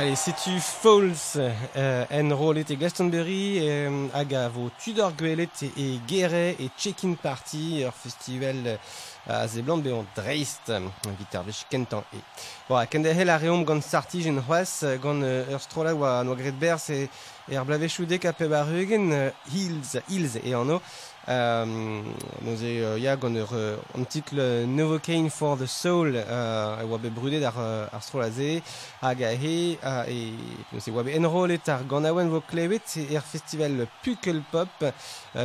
Allez, 0.00 0.14
tu 0.42 0.58
Falls 0.60 1.36
euh, 1.36 2.04
en 2.10 2.34
rolet 2.34 2.64
e 2.70 2.74
Glastonbury 2.74 3.58
euh, 3.60 4.08
hag 4.14 4.32
a 4.32 4.48
vo 4.48 4.70
Tudor 4.80 5.12
gwelet 5.12 5.60
e, 5.60 5.68
e 5.76 6.00
gere 6.08 6.56
e 6.56 6.70
check-in 6.74 7.18
party 7.20 7.82
ur 7.84 7.92
festival 7.92 8.56
euh, 8.64 8.78
a 9.28 9.46
ze 9.46 9.60
blant 9.60 9.84
beon 9.84 10.06
dreist 10.16 10.70
e. 10.70 12.22
A 12.70 13.36
reom 13.36 13.66
gant 13.66 13.84
c'hoaz 13.84 14.96
gant 15.02 15.20
euh, 15.20 15.52
ur 15.52 15.60
strola 15.60 15.92
oa 15.92 16.24
noa 16.24 16.36
gret 16.36 16.54
euh, 19.12 19.30
Hills, 19.52 20.00
Hills 20.08 20.40
e 20.42 20.54
anno 20.54 20.80
Um, 21.30 22.02
nous 22.42 22.60
e 22.64 22.98
ya 22.98 23.14
gant 23.14 23.36
ur 23.38 23.52
an 23.94 24.02
titl 24.02 24.40
Novocaine 24.66 25.30
for 25.30 25.56
the 25.56 25.68
Soul 25.68 26.16
e 26.16 26.24
oa 26.82 26.98
be 26.98 27.06
brudet 27.08 27.44
ar, 27.46 27.54
uh, 27.54 27.94
ar 27.94 28.02
strola 28.02 28.26
ze 28.34 28.60
hag 29.00 29.22
a 29.22 29.30
he 29.38 29.78
e 30.10 30.16
nous 30.72 30.88
e 30.88 30.90
oa 30.90 31.04
be 31.06 31.14
enrolet 31.14 31.70
ar 31.70 31.86
gant 31.86 32.10
aouen 32.10 32.32
vo 32.34 32.42
klevet 32.42 32.96
er 33.06 33.22
festival 33.22 33.86
Pukel 34.02 34.42
Pop. 34.50 34.90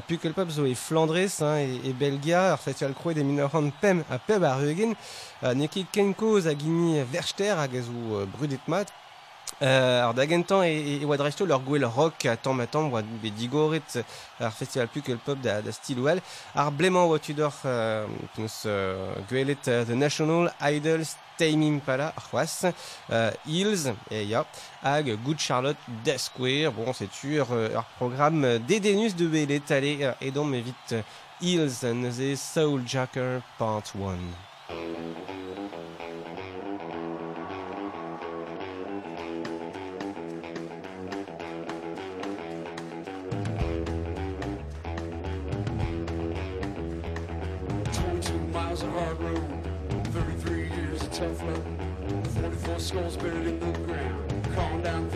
Pukel 0.08 0.34
Pop 0.34 0.50
zo 0.50 0.66
e 0.66 0.74
Flandres 0.74 1.38
hein, 1.46 1.78
e, 1.78 1.92
e 1.92 1.94
Belgia 1.94 2.56
ar 2.56 2.58
festival 2.58 2.98
kroet 2.98 3.22
e 3.22 3.24
min 3.24 3.46
ur 3.46 3.54
an 3.54 3.70
pem 3.70 4.02
a 4.10 4.18
peb 4.18 4.42
ar 4.42 4.66
eugen 4.66 4.98
uh, 4.98 5.54
ne 5.54 5.70
ket 5.70 5.94
ken 5.94 6.16
koz 6.18 6.50
a 6.50 6.58
gini 6.58 7.06
verster 7.14 7.62
hag 7.62 7.78
a 7.78 7.86
zo 7.86 8.26
brudet 8.34 8.66
mat 8.66 8.90
Euh, 9.62 10.04
ar 10.04 10.14
dagentan 10.14 10.64
e, 10.64 11.00
e, 11.02 11.46
leur 11.46 11.62
gwell 11.62 11.86
rock 11.86 12.26
a 12.26 12.36
tamm 12.36 12.60
a 12.60 12.68
tamm 12.68 12.92
oa 12.92 13.02
be 13.02 13.32
festival 14.52 14.88
plus 14.90 15.02
que 15.02 15.14
le 15.14 15.18
pop 15.18 15.40
da, 15.40 15.62
da 15.62 15.72
stil 15.72 16.00
ouel. 16.00 16.20
Ar 16.56 16.72
bleman 16.72 17.08
oa 17.08 17.20
tudor 17.20 17.54
euh, 17.64 18.06
peus 18.36 18.64
euh, 18.66 19.16
gwelet 19.30 19.68
uh, 19.68 19.86
The 19.86 19.96
National 19.96 20.52
Idols 20.60 21.16
Tame 21.38 21.64
Impala 21.64 22.14
ar 22.18 22.24
c'hoaz, 22.30 22.66
uh, 23.10 23.32
Hills, 23.48 23.94
e 24.12 24.24
ya, 24.26 24.46
hag 24.84 25.16
Good 25.24 25.40
Charlotte 25.40 25.78
Death 26.04 26.20
Square, 26.20 26.72
bon, 26.72 26.92
setu 26.92 27.40
ur, 27.40 27.48
ur 27.52 27.86
program 27.98 28.60
dedenus 28.68 29.16
de 29.16 29.28
belet 29.28 29.72
ale 29.72 29.96
uh, 30.02 30.14
edon 30.20 30.46
me 30.46 30.60
vit 30.60 30.92
uh, 30.92 31.04
Hills, 31.42 31.84
neuze 31.94 32.36
Soul 32.36 32.82
Jacker 32.86 33.40
Part 33.58 33.96
1. 33.96 34.20
Road, 49.20 49.64
33 50.14 50.70
years 50.70 51.02
of 51.02 51.12
tough 51.12 51.42
love, 51.44 52.34
44 52.34 52.80
skulls 52.80 53.18
buried 53.18 53.48
in 53.48 53.60
the 53.60 53.80
ground, 53.80 54.48
crawling 54.54 54.82
down 54.82 55.10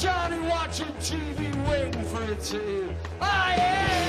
Johnny 0.00 0.38
watching 0.48 0.86
TV, 0.94 1.68
waiting 1.68 2.02
for 2.04 2.22
it 2.22 2.40
to 2.40 2.56
end. 2.56 2.96
Ah, 3.20 3.54
yeah! 3.54 3.99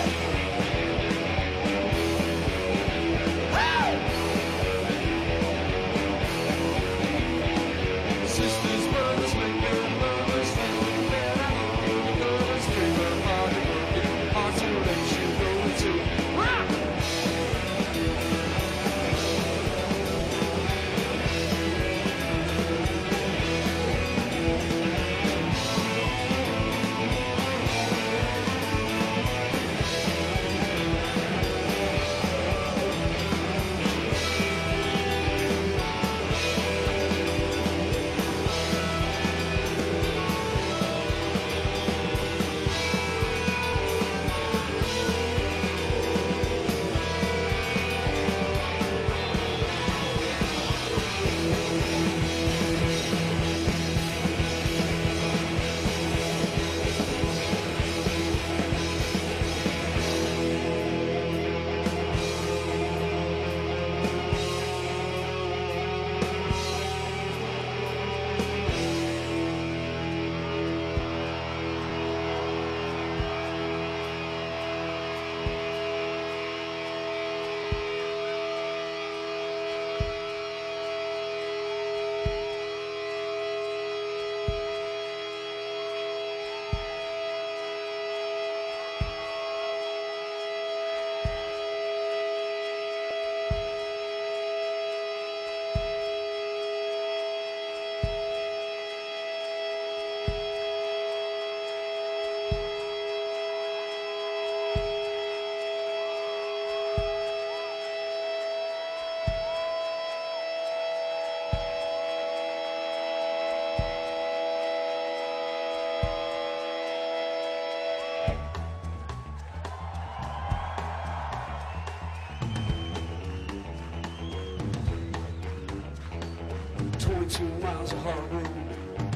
22 127.32 127.46
miles 127.64 127.94
of 127.94 128.00
hard 128.00 128.34
road, 128.34 128.50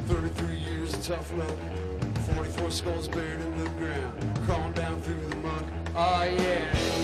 33 0.07 0.55
years 0.55 0.93
of 0.93 1.05
tough 1.05 1.33
love, 1.37 1.59
44 2.35 2.71
skulls 2.71 3.07
buried 3.09 3.41
in 3.41 3.57
the 3.61 3.69
ground, 3.71 4.39
crawling 4.45 4.71
down 4.71 5.01
through 5.01 5.19
the 5.27 5.35
mud. 5.35 5.65
Oh 5.93 6.23
yeah. 6.23 6.95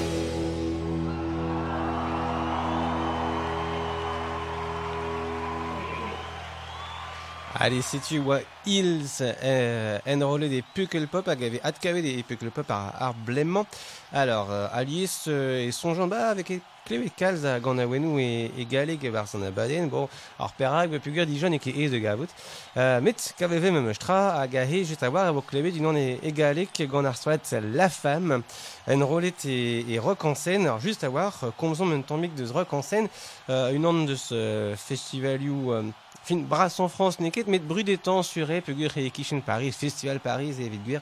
Allez, 7.59 7.81
situe 7.81 8.19
wa 8.19 8.39
Hills 8.65 9.21
euh, 9.21 9.99
en 10.07 10.21
rolle 10.25 10.47
des 10.49 10.63
Pukkelpop 10.73 11.27
hag 11.27 11.43
ave 11.43 11.59
atkave 11.61 12.01
des 12.01 12.23
Pukkelpop 12.23 12.71
ar, 12.71 12.95
ar 12.97 13.13
blemman. 13.13 13.65
Alors, 14.13 14.49
euh, 14.49 14.67
Alice 14.71 15.25
euh, 15.27 15.67
et 15.67 15.71
son 15.71 15.93
jamba 15.93 16.29
avec 16.29 16.53
klevet 16.85 17.15
kalz 17.17 17.45
a 17.45 17.59
gant 17.59 17.79
a 17.79 17.85
wenou 17.87 18.19
e, 18.19 18.51
e 18.57 18.65
galeg 18.65 19.03
e 19.03 19.11
barz 19.11 19.35
an 19.35 19.45
abaden, 19.47 19.89
bon, 19.89 20.09
ar 20.39 20.53
perag, 20.57 20.91
be 20.91 20.99
pugur 20.99 21.25
dijon 21.25 21.53
e 21.53 21.59
ke 21.59 21.71
e 21.71 21.87
de 21.89 21.99
gavout. 22.01 22.29
Uh, 22.75 22.99
met 23.01 23.33
kaveve 23.37 23.71
me 23.71 23.81
meustra 23.81 24.41
a 24.41 24.47
he 24.65 24.83
just 24.83 25.03
a 25.03 25.09
war 25.09 25.27
e 25.27 25.31
vo 25.31 25.41
klevet 25.41 25.77
unan 25.79 25.97
e, 25.97 26.19
e 26.21 26.31
galeg 26.31 26.69
gant 26.89 27.05
ar 27.05 27.61
La 27.73 27.89
Femme, 27.89 28.43
en 28.87 29.03
rolet 29.03 29.45
e, 29.45 29.85
e 29.87 29.99
rock 29.99 30.25
en 30.25 30.35
scène, 30.35 30.65
alors 30.65 30.79
juste 30.79 31.03
a 31.03 31.09
war, 31.09 31.33
komzon 31.57 31.91
un 31.91 32.01
tammik 32.01 32.35
deus 32.35 32.51
rock 32.51 32.73
en 32.73 32.81
scène, 32.81 33.09
uh, 33.49 33.71
unan 33.73 34.05
deus 34.05 34.31
uh, 34.31 34.75
festivalioù 34.75 35.71
um, 35.73 35.93
fin 36.23 36.37
bras 36.37 36.79
en 36.79 36.89
France 36.89 37.19
neket, 37.19 37.47
met 37.47 37.65
brudetan 37.65 38.23
sure 38.23 38.61
pegur 38.61 38.91
e 38.97 39.09
kichen 39.09 39.41
Paris, 39.41 39.73
Festival 39.73 40.19
Paris 40.19 40.59
e 40.59 40.65
evit. 40.65 41.01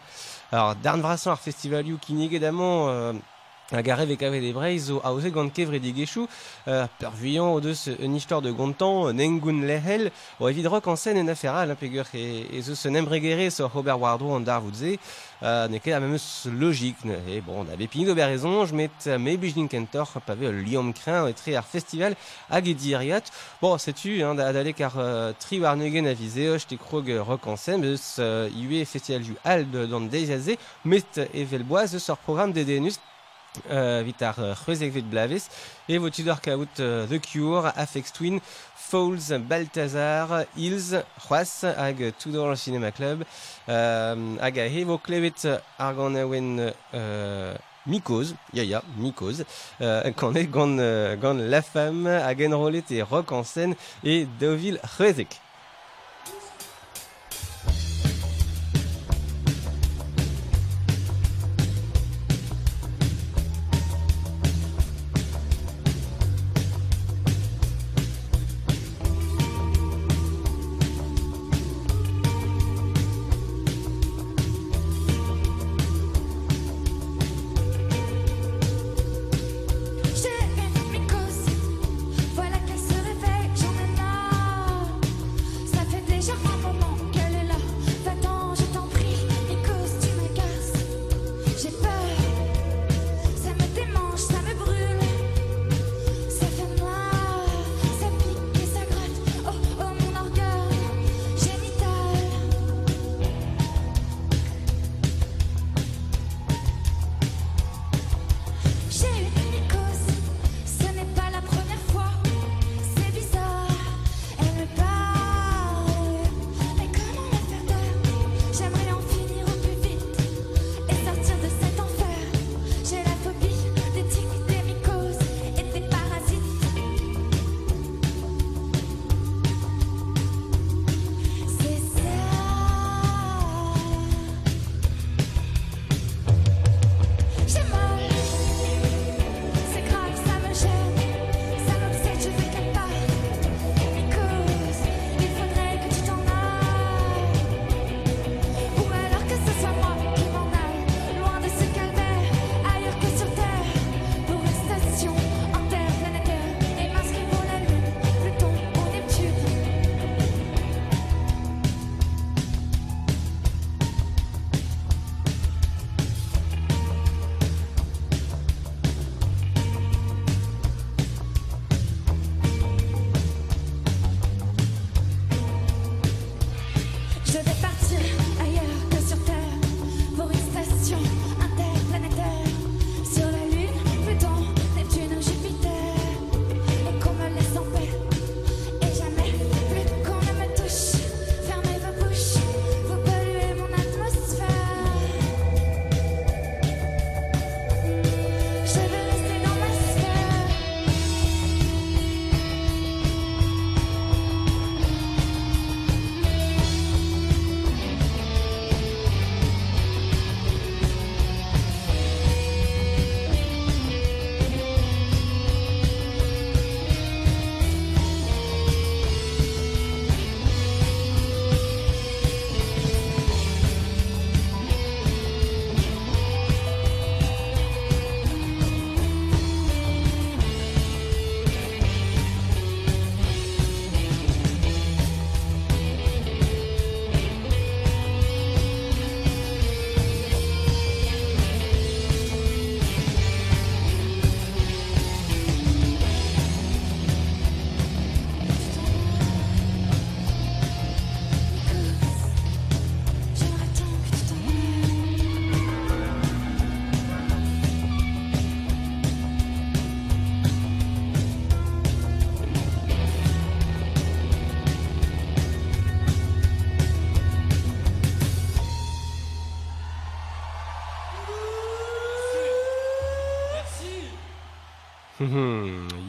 Alors, 0.52 0.76
darn 0.76 1.02
vrasan 1.02 1.34
ar 1.34 1.40
festivalioù 1.40 2.00
kinege 2.02 2.40
damon, 2.40 2.90
euh, 2.90 3.14
a 3.72 3.82
gare 3.82 4.06
vek 4.06 4.24
avet 4.26 4.44
e 4.44 4.52
breiz 4.54 4.88
zo 4.88 5.00
aoze 5.06 5.30
gant 5.30 5.54
kevre 5.54 5.80
digechou, 5.80 6.28
euh, 6.68 6.88
per 6.98 7.12
vuian 7.14 7.54
o 7.54 7.60
deus 7.62 7.86
un 7.88 8.16
istor 8.16 8.42
de 8.42 8.50
gontan, 8.50 9.14
nengoun 9.14 9.62
lehel, 9.68 10.10
o 10.40 10.50
evit 10.50 10.66
rock 10.66 10.88
en 10.88 10.96
scène 10.96 11.20
en 11.22 11.28
aferal, 11.30 11.70
hein, 11.70 11.78
pegur 11.78 12.08
e, 12.18 12.48
e 12.50 12.62
zo 12.66 12.74
se 12.74 12.90
nembregere 12.90 13.52
so 13.52 13.68
Robert 13.68 14.00
Wardrow 14.00 14.34
an 14.34 14.42
dar 14.42 14.62
voutze, 14.62 14.98
euh, 15.44 15.68
ne 15.70 15.78
ket 15.78 15.94
a 15.94 16.00
memeus 16.00 16.48
logik, 16.50 17.04
ne, 17.06 17.20
e 17.30 17.42
bon, 17.46 17.64
da 17.64 17.76
bepini 17.78 18.08
d'ober 18.08 18.26
raison, 18.26 18.66
je 18.66 18.74
met 18.74 19.06
uh, 19.06 19.20
me 19.20 19.38
bijnin 19.38 19.70
kentor, 19.70 20.16
pave 20.26 20.50
ul 20.50 20.64
liom 20.66 20.90
kren, 20.98 21.30
e 21.30 21.38
tre 21.38 21.54
ar 21.60 21.68
festival 21.68 22.18
hag 22.50 22.72
e 22.72 22.74
diriat, 22.74 23.30
bon, 23.62 23.78
setu, 23.78 24.16
hein, 24.18 24.34
da 24.40 24.50
dalek 24.56 24.82
ar 24.90 24.98
uh, 24.98 25.12
tri 25.38 25.62
war 25.62 25.78
neugen 25.78 26.10
a 26.10 26.16
vize, 26.18 26.66
te 26.66 26.80
krog 26.82 27.14
euh, 27.14 27.22
rock 27.22 27.46
en 27.46 27.60
scène, 27.60 27.86
beus 27.86 28.16
uh, 28.18 28.50
iue 28.50 28.82
festival 28.90 29.30
ju 29.30 29.38
al 29.46 29.70
de 29.70 29.86
d'an 29.86 30.10
deizaze, 30.10 30.58
met 30.90 31.22
evel 31.30 31.70
boaz 31.70 31.94
eus 31.94 32.10
ur 32.10 32.18
program 32.26 32.50
de 32.52 32.66
euh, 33.70 34.04
vit 34.06 34.16
ar 34.22 34.40
euh, 34.40 34.54
c'hwezek 34.56 34.94
vet 34.94 35.02
blavez, 35.02 35.50
e 35.90 35.98
vo 35.98 36.10
tudor 36.10 36.42
kaout 36.42 36.80
euh, 36.80 37.08
The 37.08 37.20
Cure, 37.20 37.72
Afex 37.76 38.14
Twin, 38.14 38.40
Falls, 38.76 39.38
Balthazar, 39.40 40.46
Hills, 40.58 40.96
c'hoaz, 41.20 41.66
hag 41.78 42.14
tudor 42.18 42.56
Cinema 42.58 42.92
Club, 42.92 43.24
hag 43.68 44.60
a 44.60 44.68
he 44.70 44.84
vo 44.84 44.98
klevet 44.98 45.46
ar 45.78 45.94
gant 45.94 46.16
aouen 46.16 46.72
euh, 46.94 47.56
Mikoz, 47.86 48.36
ya 48.54 48.64
ya, 48.64 48.84
Mikoz, 48.98 49.44
euh, 49.82 50.12
gant 50.18 50.36
e 50.36 50.44
gant, 50.44 50.78
euh, 50.80 51.16
gant 51.16 51.34
La 51.34 51.62
Femme, 51.62 52.08
hag 52.08 52.42
enrolet 52.42 52.84
e 52.92 53.02
rock 53.02 53.32
en 53.32 53.44
scène, 53.44 53.76
e 54.04 54.26
Deauville 54.40 54.80
c'hwezek. 54.84 55.40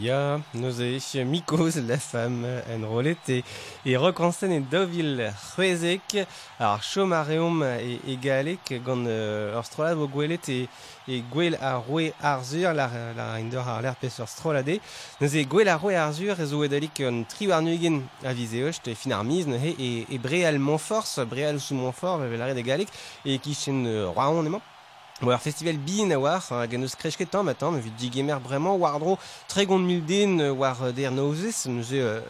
Ya, 0.00 0.40
Nozech, 0.54 1.14
Mikos, 1.26 1.76
la 1.86 1.98
femme, 1.98 2.46
enrolette 2.74 3.28
et, 3.28 3.44
et 3.84 3.98
Rocansen 3.98 4.50
et 4.50 4.60
Dovil, 4.60 5.30
Huezek, 5.58 6.16
alors 6.58 6.80
Chomareum 6.82 7.62
et, 7.62 8.00
et 8.08 8.16
Galek, 8.16 8.82
gant 8.82 9.04
euh, 9.06 9.60
gwelet 10.10 10.40
et, 10.48 10.68
et 11.06 11.22
gwell 11.30 11.58
a 11.60 11.76
roe 11.76 12.12
arzur, 12.22 12.72
la, 12.72 12.88
la 13.14 13.34
rinder 13.34 13.58
ar 13.58 13.82
l'air 13.82 13.96
pes 13.96 14.20
ur 14.20 14.28
strolade, 14.28 14.80
neuze 15.20 15.44
gwell 15.44 15.68
a 15.68 15.76
roe 15.76 15.92
arzur, 15.92 16.40
ez 16.40 16.54
o 16.54 16.64
edalik 16.64 17.02
un 17.04 17.24
tri 17.28 17.50
war 17.50 17.60
nuigen 17.60 18.00
a 18.24 18.32
vizeocht, 18.32 18.88
e 18.88 18.94
fin 18.96 19.12
ar 19.12 19.24
miz, 19.24 19.44
neuze, 19.46 19.74
e, 19.76 20.06
e 20.08 20.18
breal 20.18 20.58
Montfort, 20.58 21.26
breal 21.28 21.60
sous 21.60 21.76
Montfort, 21.76 22.24
ve 22.24 22.38
l'arret 22.38 22.54
de 22.54 22.64
Galek, 22.64 22.88
et 23.26 23.38
qui 23.38 23.52
chen 23.52 23.84
emañ, 25.20 25.28
War 25.28 25.40
festival 25.40 25.76
bin 25.76 26.12
a 26.12 26.18
war, 26.18 26.42
a 26.50 26.66
gant 26.66 26.82
eus 26.82 26.94
krech 26.94 27.16
ket 27.16 27.30
tamm 27.30 27.48
atam, 27.48 27.76
evit 27.76 27.92
digemer 27.98 28.40
bremañ 28.40 28.78
war 28.78 28.98
dro 28.98 29.18
tre 29.48 29.66
gont 29.66 29.78
mil 29.78 30.04
den 30.04 30.40
euh, 30.40 30.52
war 30.52 30.82
euh, 30.82 30.92
der 30.92 31.10
nozez, 31.10 31.66
neuze 31.66 31.92
euh, 31.94 32.20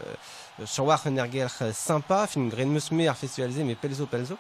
sur 0.65 0.87
war 0.87 1.01
un 1.07 1.17
ergelc'h 1.17 1.73
sympa, 1.73 2.27
fin 2.27 2.49
gren 2.49 2.69
meus 2.69 2.91
me 2.91 3.07
ar 3.09 3.17
festival 3.17 3.51
me 3.65 3.75
pelzo 3.75 4.07
pelzo. 4.07 4.37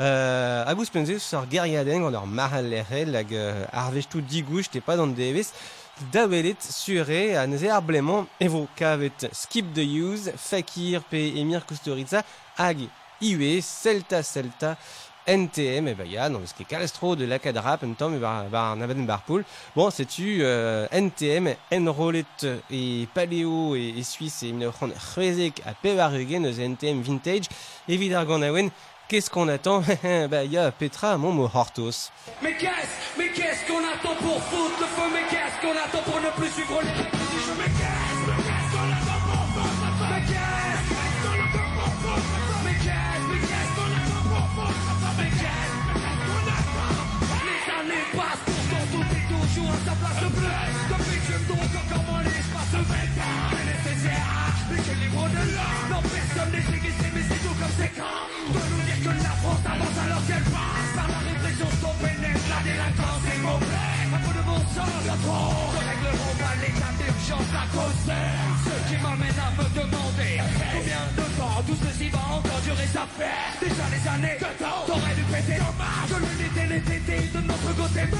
Euh, 0.00 0.64
a 0.66 0.74
gous 0.74 0.90
penze 0.90 1.18
sur 1.18 1.46
geriaden 1.48 2.02
gant 2.02 2.12
ur 2.12 2.26
mahal 2.26 2.68
lerrel 2.68 3.14
hag 3.16 3.32
euh, 3.32 3.64
ar 3.72 3.90
vechtou 3.92 4.20
digouch 4.20 4.70
te 4.70 4.80
pas 4.80 4.96
d'an 4.96 5.06
devez, 5.06 5.52
da 6.12 6.26
welet 6.26 6.60
sure 6.60 7.36
a 7.38 7.46
neuze 7.46 7.70
ar 7.70 7.82
bleman 7.82 8.26
evo 8.40 8.66
kavet 8.76 9.28
Skip 9.32 9.72
the 9.74 9.84
Use, 9.86 10.32
Fakir 10.36 11.02
pe 11.02 11.38
Emir 11.38 11.64
Kusturica 11.64 12.24
hag 12.56 12.88
Iwe, 13.22 13.60
Celta 13.62 14.22
Celta, 14.24 14.76
NTM, 15.26 15.94
ben 15.94 16.06
ya, 16.06 16.28
non, 16.28 16.40
ce 16.44 16.54
qui 16.54 16.62
est 16.62 16.66
calestro 16.66 17.16
de 17.16 17.24
l'Acadrap, 17.24 17.84
un 17.84 17.92
temps, 17.92 18.10
bar, 18.10 18.44
bar 18.44 18.76
Navaden 18.76 19.06
Barpool. 19.06 19.44
Bon, 19.76 19.90
c'est-tu 19.90 20.38
euh, 20.42 20.86
NTM, 20.90 21.54
Enrolet 21.72 22.24
et 22.70 23.08
Paléo 23.14 23.76
et, 23.76 23.94
et 23.96 24.02
Suisse 24.02 24.42
et 24.42 24.52
Minocron 24.52 24.90
Rezek 25.16 25.62
à 25.66 25.74
Pevarugen, 25.74 26.42
nos 26.42 26.52
NTM 26.52 27.02
Vintage, 27.02 27.44
et 27.88 27.96
Vidarganawen. 27.96 28.70
Qu'est-ce 29.08 29.28
qu'on 29.30 29.48
attend? 29.48 29.82
Bah, 30.30 30.44
il 30.44 30.52
y 30.52 30.58
a 30.58 30.70
Petra, 30.72 31.18
mon 31.18 31.32
mot 31.32 31.50
Hortos. 31.52 32.10
Mais 32.42 32.56
qu'est-ce, 32.56 33.18
mais 33.18 33.28
qu'est-ce 33.28 33.66
qu'on 33.66 33.78
attend 33.78 34.16
pour 34.16 34.42
foutre 34.42 34.80
le 34.80 34.86
feu? 34.86 35.02
Mais 35.12 35.28
qu'est-ce 35.28 35.60
qu'on 35.60 35.72
attend 35.72 36.02
pour 36.10 36.20
ne 36.20 36.30
plus 36.30 36.50
suivre 36.50 36.80
les 36.82 37.01
à 49.82 49.90
sa 49.90 49.94
place 49.98 50.18
de 50.22 50.28
bleu 50.30 50.58
Depuis 50.90 51.18
que 51.18 51.32
je 51.32 51.38
me 51.42 51.54
encore 51.58 52.04
moins 52.06 52.22
l'espace 52.22 52.70
de 52.72 52.82
bêta 52.86 53.30
C'est 53.50 53.66
nécessaire, 53.66 54.54
mais 54.70 54.78
de 54.78 55.42
l'art 55.56 55.84
Non, 55.90 56.02
personne 56.02 56.50
n'est 56.52 56.66
déguisé, 56.70 57.06
mais 57.14 57.24
c'est 57.26 57.42
tout 57.42 57.56
comme 57.58 57.74
c'est 57.78 57.92
quand 57.98 58.22
De 58.54 58.60
nous 58.62 58.82
dire 58.86 59.00
que 59.02 59.12
la 59.22 59.34
France 59.42 59.64
avance 59.66 59.98
alors 60.06 60.22
qu'elle 60.26 60.46
passe 60.54 60.90
Par 60.94 61.08
la 61.10 61.20
répression, 61.26 61.70
son 61.82 61.94
pénètre, 61.98 62.46
la 62.52 62.60
délinquance 62.62 63.24
est 63.26 63.42
mauvaise. 63.42 64.10
Un 64.12 64.20
peu 64.22 64.32
de 64.38 64.42
bon 64.46 64.60
sens, 64.70 65.02
la 65.08 65.16
trop 65.24 65.50
Ne 65.74 65.82
régleront 65.82 66.36
pas 66.38 66.54
l'état 66.62 66.92
d'urgence 66.98 67.52
à 67.58 67.64
cause 67.74 68.02
Ce 68.06 68.74
qui 68.86 68.96
m'amène 69.02 69.40
à 69.42 69.50
me 69.56 69.66
demander 69.66 70.32
Combien 70.38 71.04
de 71.18 71.26
temps 71.38 71.58
tout 71.66 71.78
ceci 71.82 72.06
va 72.10 72.22
encore 72.38 72.60
durer 72.62 72.88
Ça 72.92 73.04
fait 73.18 73.66
déjà 73.66 73.86
des 73.90 74.04
années 74.14 74.38
que 74.38 74.50
t'aurais 74.62 75.14
dû 75.18 75.24
péter 75.26 75.58
Que 75.58 76.18
l'unité 76.22 76.62
les 76.70 76.82
tétés 76.86 77.24
de 77.34 77.40
notre 77.40 77.61
Vous 77.72 77.88
savez 77.88 78.10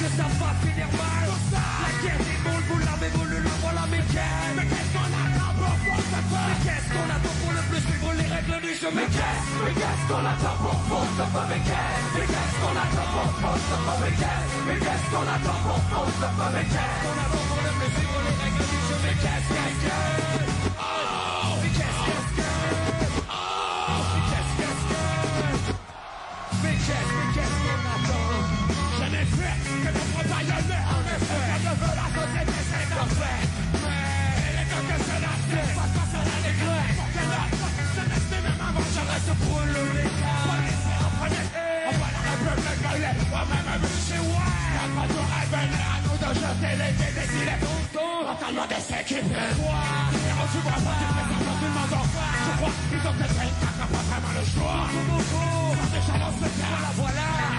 que 0.00 0.08
ça 0.16 0.24
va 0.40 0.50
finir 0.64 0.88
mal 0.96 1.28
La 1.52 1.90
guerre 2.00 2.16
des 2.16 2.38
moules, 2.44 2.64
vous 2.68 2.78
l'avez 2.80 3.10
la 3.44 3.54
voilà 3.60 3.84
mais 3.92 4.00
qu'est-ce? 4.08 4.88
Qu'on 4.94 5.04
attend 5.04 5.52
pour 5.60 5.74
foutre 5.84 6.08
le 6.08 6.20
feu 6.24 6.40
Mais 6.48 6.58
qu'est-ce 6.64 6.88
qu'on 6.94 7.08
attend 7.12 7.34
pour 7.44 7.52
le 7.52 7.62
plus 7.68 7.82
suivre 7.84 8.10
les 8.16 8.28
règles 8.32 8.58
du 8.64 8.72
jeu 8.72 8.90
Mais 8.96 9.08
qu'est-ce, 9.12 10.04
qu'on 10.08 10.24
attend 10.24 10.56
pour 10.64 10.78
foutre 10.88 11.12
le 11.12 11.26
feu 11.28 11.44
Mais 11.50 11.60
qu'est-ce, 11.60 12.08
mais 12.16 12.24
qu'est-ce 12.24 12.56
qu'on 12.56 12.76
attend 12.80 13.08
pour 13.12 13.30
foutre 13.36 13.68
le 13.68 13.80
feu 13.84 13.96
Mais 14.00 14.14
qu'est-ce, 14.16 14.56
mais 14.64 14.78
qu'est-ce 14.80 15.06
qu'on 15.12 15.28
attend 15.28 15.58
pour 15.60 15.80
foutre 15.92 16.24
le 16.24 16.28
feu 16.32 16.48
Mais 16.56 16.64
qu'est-ce 16.72 16.98
qu'on 17.04 17.16
attend 17.20 17.44
pour 17.44 17.60
plus 17.68 17.92
suivre 17.92 18.20
les 18.24 18.34
règles 18.40 18.74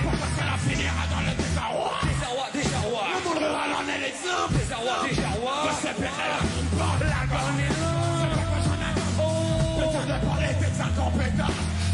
Pourquoi 0.04 0.28
cela 0.38 0.58
finira 0.58 1.04
dans 1.12 1.22
le 1.22 1.34
monde 3.26 3.38
rural 3.38 3.70
en 3.74 3.88
est 3.90 4.00
l'exemple 4.00 4.54
Désarroi 4.54 5.08
désarroi 5.08 5.08
De 5.10 5.25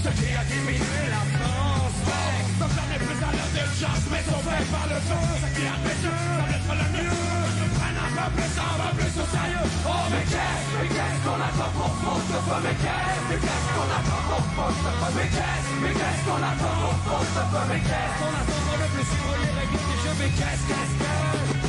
Ce 0.02 0.10
qui 0.18 0.34
a 0.34 0.44
diminué 0.50 1.04
la 1.14 1.22
France 1.38 1.94
Donc 2.58 2.72
j'en 2.74 2.90
ai 2.90 2.98
plus 2.98 3.22
à 3.22 3.32
des 3.54 3.70
chances 3.78 4.06
Mais 4.10 4.24
sauvés 4.26 4.66
par 4.74 4.86
le 4.90 4.98
feu 4.98 5.22
Ce 5.38 5.50
qui 5.54 5.62
a 5.62 5.76
mes 5.78 5.98
yeux 6.02 6.22
Semble 6.26 6.54
être 6.58 6.74
le 6.74 6.88
mieux 6.90 7.14
Que 7.14 7.54
je 7.54 7.66
prenne 7.78 8.00
un 8.02 8.10
peu 8.18 8.28
plus 8.34 8.54
Un 8.58 8.76
peu 8.82 8.92
plus 8.98 9.14
au 9.22 9.26
sérieux 9.30 9.68
Oh 9.86 10.04
mais 10.10 10.26
qu'est-ce 10.26 10.66
Mais 10.74 10.90
qu'est-ce 10.90 11.20
qu'on 11.22 11.38
attend 11.38 11.72
pour 11.78 11.94
foutre 12.02 12.34
le 12.34 12.40
feu 12.42 12.58
Mais 12.66 12.78
qu'est-ce 12.82 13.22
Mais 13.30 13.40
qu'est-ce 13.46 13.70
qu'on 13.78 13.90
attend 13.94 14.22
pour 14.26 14.46
foutre 14.58 14.82
le 14.82 14.94
feu 14.98 15.12
Mais 15.14 15.30
qu'est-ce 15.30 15.70
Mais 15.86 15.94
qu'est-ce 15.94 16.22
qu'on 16.26 16.42
attend 16.50 16.76
pour 16.82 16.98
foutre 17.06 17.38
le 17.38 17.46
feu 17.46 17.62
Mais 17.70 17.82
qu'est-ce 17.86 18.16
qu'on 18.18 18.34
attend 18.42 18.62
pour 18.66 18.78
ne 18.82 18.88
plus 18.90 19.06
suivre 19.06 19.36
les 19.38 19.54
règles 19.54 19.82
du 19.86 19.96
jeu 20.02 20.14
Mais 20.18 20.32
qu'est-ce 20.34 20.64
Qu'est-ce 20.66 20.96
que 20.98 21.61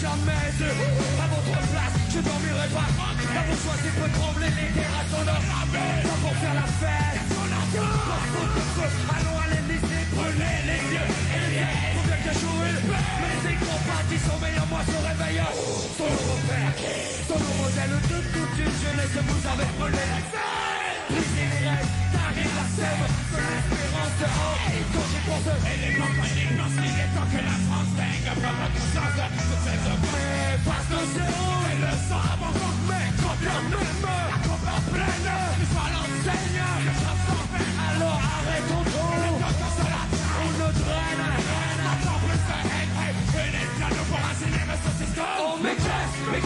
jamais 0.00 0.52
eu 0.60 0.70
À 1.20 1.26
votre 1.32 1.58
place 1.72 1.96
je 2.12 2.20
dormirai 2.20 2.68
pas. 2.72 2.88
La 3.34 3.42
bourgeoisie 3.44 3.92
peut 3.96 4.12
trembler 4.16 4.48
les 4.56 4.70
terrasses 4.72 5.10
sont 5.12 5.28
enrabées 5.28 6.00
Pas 6.06 6.18
pour 6.22 6.34
faire 6.40 6.56
la 6.56 6.68
fête 6.80 7.20
Pour 7.28 7.46
foutre 8.32 8.56
le 8.56 8.64
feu. 8.76 8.88
Allons 9.16 9.36
à 9.36 9.46
l'Élysée 9.52 10.04
brûler 10.12 10.56
les 10.68 10.82
yeux 10.96 11.08
et 11.36 11.46
les 11.52 11.68
Faut 11.92 12.06
bien 12.08 12.18
que 12.24 12.32
paix. 12.88 13.04
Mais 13.20 13.56
compatissent 13.60 14.26
sont 14.28 14.40
meilleurs 14.40 14.68
moi 14.72 14.82
se 14.84 14.96
réveille 14.96 15.44
Son 15.96 16.08
nouveau 16.08 16.40
Son 17.28 17.40
modèle 17.60 17.94
de 17.96 18.18
toute 18.32 18.56
une 18.56 18.76
jeunesse 18.80 19.16
Vous 19.28 19.44
avez 19.48 19.68
brûlé. 19.76 20.06
Les 21.36 21.68
rêves 21.68 21.96
De 23.36 23.95
haut 24.24 24.56
eux 25.46 25.60
Et 25.66 25.94
blancs 25.96 26.16
et 26.16 26.34
les 26.36 26.54
blancs 26.56 26.72
Il 26.76 26.96
est 26.96 27.10
temps 27.12 27.28
que 27.28 27.40
la 27.44 27.56
France 27.68 27.92
Par 27.96 28.56
notre 28.56 28.84
chance 28.92 29.16
de 29.16 29.56
cette 29.64 29.88
Mais 30.12 30.56
passe 30.64 30.88
nos 30.90 31.06
zéros 31.12 31.60
Et 31.66 31.78
le 31.84 31.92
sang 32.08 32.24
avant 32.32 32.52
qu'on 32.56 32.74
met 32.88 33.08
Combien 33.20 33.58
même 33.70 34.00
La 34.04 34.38
coupe 34.46 34.66
en 34.66 34.80
pleine 34.92 35.28
L'histoire 35.58 35.90
l'enseigne 35.92 36.62
Le 36.86 36.92
sang 36.96 37.16
s'en 37.26 37.44
fait 37.52 37.70
Alors 37.92 38.20
arrêtons 38.36 38.84
tout 38.88 39.14
On 40.36 40.50
nous 40.56 40.72
draine 40.80 41.24
Attends 41.92 42.20
plus 42.24 42.40
de 42.40 42.56
haine 42.72 42.96
Et 43.36 43.50
les 43.52 43.66
pianos 43.76 44.06
pour 44.08 44.20
cinéma 44.40 44.74
saucisse 44.80 45.35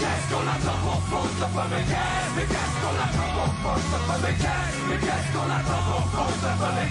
Oh 0.03 1.66
mais 1.68 1.82
qu'est-ce 1.82 2.34
Mais 2.36 2.46
qu'est-ce 2.46 2.76
qu'on 2.80 2.96
attend 3.05 3.28
pour 3.34 3.51
foutre 3.61 3.98
le 3.98 4.07
feu 4.07 4.18
Mais 4.22 4.34
qu'est-ce 4.34 4.78
Mais 4.88 4.98
qu'est-ce 4.98 5.28
qu'on 5.32 5.51
attend 5.51 5.82
pour 5.86 6.05
foutre 6.11 6.46
le 6.51 6.90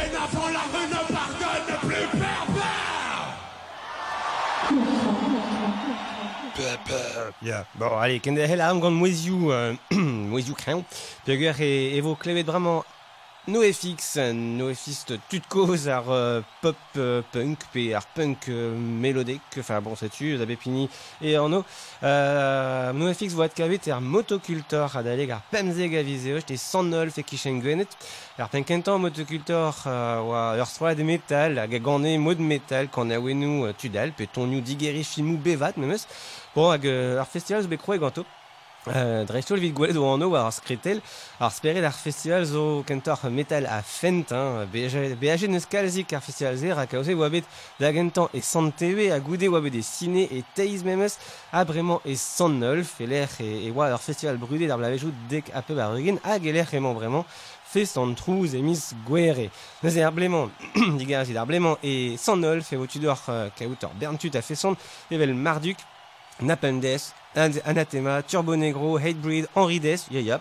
Dorénavant, 0.00 0.48
la 0.48 0.60
rue 0.60 0.86
ne 0.88 1.12
pardonne 1.12 1.78
plus 1.80 2.06
pervers. 2.18 2.80
Ja, 7.42 7.64
bon, 7.74 7.98
allez, 7.98 8.20
ken 8.20 8.34
da 8.36 8.46
hel 8.46 8.60
am 8.60 8.80
gant 8.80 8.90
mouezioù, 8.90 9.50
euh, 9.52 9.74
mouezioù 10.30 10.54
kreñv, 10.54 10.84
peogwir 11.24 11.60
e, 11.60 11.96
e 11.96 12.00
vo 12.04 12.14
klevet 12.16 12.44
bremañ 12.46 12.82
NoFX, 13.48 14.18
NoFX 14.34 15.06
tud 15.30 15.46
koz 15.48 15.86
ar 15.88 16.04
euh, 16.12 16.42
pop 16.60 16.76
euh, 16.96 17.22
punk, 17.32 17.64
ar 17.96 18.04
punk 18.14 18.48
euh, 18.50 18.76
mélodique, 18.76 19.56
enfin 19.58 19.80
bon, 19.80 19.96
setu, 19.96 20.36
da 20.36 20.44
bepini 20.44 20.90
e 21.22 21.34
anno. 21.36 21.64
Euh, 22.02 22.92
NoFX 22.92 23.32
voat 23.32 23.54
kavet 23.56 23.88
ar 23.88 24.02
motocultor 24.04 24.94
a 24.94 25.02
daleg 25.02 25.32
ar 25.32 25.40
pemzeg 25.50 25.96
a 25.96 26.02
vizeocht 26.04 26.52
e 26.52 26.58
109 26.60 27.16
e 27.16 27.24
kichen 27.24 27.62
gwenet. 27.64 27.96
Ar 28.38 28.50
penkentan 28.52 29.00
motocultor 29.00 29.86
euh, 29.86 30.64
stroad 30.68 31.00
metal, 31.00 31.62
hag 31.64 31.74
a 31.74 31.80
gane 31.80 32.18
mod 32.20 32.44
metal 32.44 32.92
kan 32.92 33.10
a 33.10 33.18
wenou 33.18 33.64
euh, 33.64 33.72
tudal, 33.72 34.12
pe 34.12 34.28
tonioù 34.28 34.60
digeri 34.60 35.02
filmou 35.02 35.40
bevat, 35.40 35.80
memes. 35.80 36.04
Bon, 36.54 36.68
hag 36.74 36.84
ar 36.84 37.26
festival 37.26 37.64
zo 37.64 37.96
ganto. 38.04 38.26
Euh, 38.88 39.26
Dreistol 39.28 39.60
vid 39.60 39.74
gwelet 39.76 39.98
o 40.00 40.06
anno 40.08 40.30
war 40.32 40.46
ar 40.48 40.54
skretel 40.56 41.02
ar 41.36 41.50
speret 41.52 41.84
ar 41.84 41.92
festival 41.92 42.46
zo 42.48 42.80
kentor 42.88 43.26
metal 43.28 43.66
a 43.68 43.82
fent 43.84 44.32
hein, 44.32 44.64
BHG 44.72 45.50
neus 45.52 45.66
kalzik 45.68 46.14
ar 46.16 46.22
festival 46.24 46.56
zer 46.56 46.80
a 46.80 46.86
kaose 46.88 47.12
oa 47.12 47.28
bet 47.28 47.44
da 47.76 47.90
gentan 47.92 48.32
sant 48.40 48.72
TV 48.80 49.10
a 49.12 49.18
goude 49.20 49.50
oa 49.52 49.60
bet 49.60 49.76
e 49.76 50.40
teiz 50.56 50.82
memes 50.82 51.18
a 51.52 51.62
bremañ 51.68 52.00
e 52.06 52.16
sant 52.16 52.56
neulf 52.56 52.96
e 53.04 53.06
lec'h 53.12 53.42
e, 53.44 53.68
oa 53.68 53.92
ar 53.92 54.00
festival 54.00 54.40
brudet 54.40 54.72
d'ar 54.72 54.80
blavejout 54.80 55.28
dek 55.28 55.52
a 55.52 55.60
peu 55.60 55.76
ar 55.76 55.92
rugen 55.92 56.16
hag 56.24 56.46
e 56.46 56.56
lec'h 56.56 56.72
emañ 56.80 56.96
bremañ 56.96 57.24
fest 57.70 57.98
an 57.98 58.16
trouz 58.16 58.54
e 58.54 58.62
mis 58.62 58.94
gwere. 59.04 59.50
Neus 59.82 59.94
e 59.94 60.02
ar 60.02 60.12
bleman, 60.16 60.48
digarazit 60.98 61.36
ar 61.36 61.46
bleman 61.46 61.76
e 61.84 62.16
sant 62.16 62.40
neulf 62.40 62.72
e 62.72 62.80
vo 62.80 62.88
tudor 62.88 63.20
uh, 63.28 63.52
kaout 63.52 63.84
ur 63.84 63.96
berntut 64.00 64.40
a 64.40 64.42
fesant 64.42 64.76
evel 65.12 65.36
Marduk 65.36 65.76
Napendes, 66.40 67.12
Anathema, 67.34 68.22
Turbo 68.22 68.56
Negro, 68.56 68.96
Hatebreed, 68.98 69.46
Henry 69.54 69.80
Death, 69.80 70.06
ya 70.10 70.20
ya. 70.20 70.40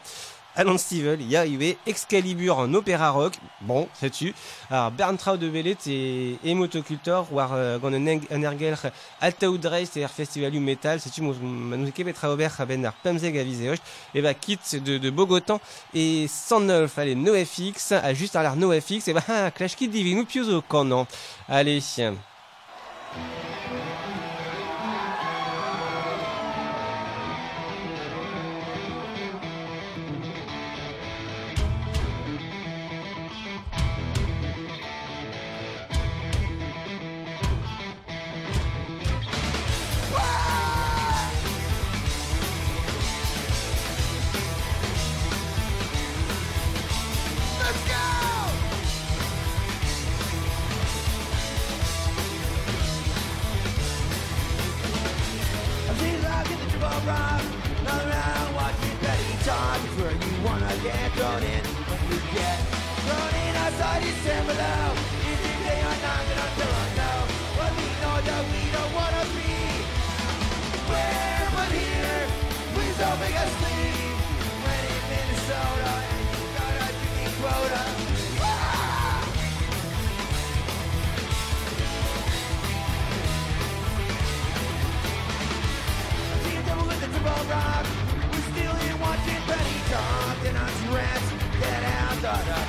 Alan 0.55 0.77
Stevel, 0.77 1.21
ya 1.21 1.45
iwe, 1.45 1.77
Excalibur 1.87 2.57
en 2.59 2.73
opéra 2.73 3.11
rock, 3.11 3.35
bon, 3.61 3.87
sais-tu. 3.93 4.33
Alors, 4.69 4.91
Berntrau 4.91 5.37
de 5.37 5.47
Bellet 5.47 5.77
et, 5.87 6.37
et 6.43 6.53
Motocultor, 6.53 7.31
war 7.31 7.53
euh, 7.53 7.77
gant 7.77 7.93
un, 7.93 8.05
eng- 8.07 8.27
un 8.29 8.41
ergel 8.41 8.75
Altaout 9.21 9.57
Dreist 9.57 9.95
et 9.95 10.03
ar 10.03 10.09
festivalu 10.09 10.59
metal, 10.59 10.99
sais-tu, 10.99 11.21
ma 11.21 11.77
nous 11.77 11.91
kebet 11.91 12.11
traober 12.11 12.49
a 12.57 12.65
ben 12.65 12.91
pemzeg 13.03 13.37
a 13.37 13.43
vizeocht, 13.43 13.81
et 14.13 14.19
va 14.21 14.33
kit 14.33 14.59
de, 14.73 14.97
de 14.97 15.09
Bogotan, 15.09 15.61
et 15.93 16.27
109, 16.27 16.97
allez, 16.97 17.15
NoFX, 17.15 17.93
à 17.93 18.13
juste 18.13 18.35
à 18.35 18.41
l'air 18.41 18.57
NoFX, 18.57 19.07
et 19.07 19.13
bah, 19.13 19.23
ah, 19.29 19.51
Clash 19.51 19.75
Kid 19.77 19.91
Divinu 19.91 20.25
Piozo, 20.25 20.61
quand 20.67 20.83
non. 20.83 21.07
Allez, 21.47 21.79
Minnesota 75.09 75.93
got 76.53 76.75
a 76.77 76.93
quota. 77.41 77.83
See 86.43 86.55
a 86.55 86.61
devil 86.63 86.85
with 86.85 86.99
the 87.01 87.07
triple 87.07 87.43
rock. 87.49 87.85
We're 88.31 88.45
still 88.53 88.75
in 88.77 88.99
watching 88.99 89.41
Penny 89.49 89.79
talk. 89.89 90.37
And 90.45 90.57
us 90.57 90.79
rats 90.93 91.33
get 91.59 91.83
out 91.83 92.68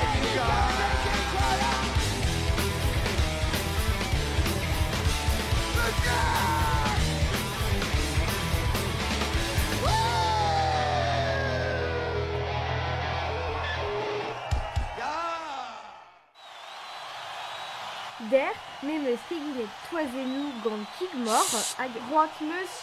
Der, 18.31 18.53
memes 18.81 19.19
keginet 19.27 19.71
toazenou 19.89 20.51
gant 20.63 20.87
kig 20.97 21.13
mor, 21.25 21.49
hag 21.79 21.97
roant 22.07 22.37
meus 22.47 22.77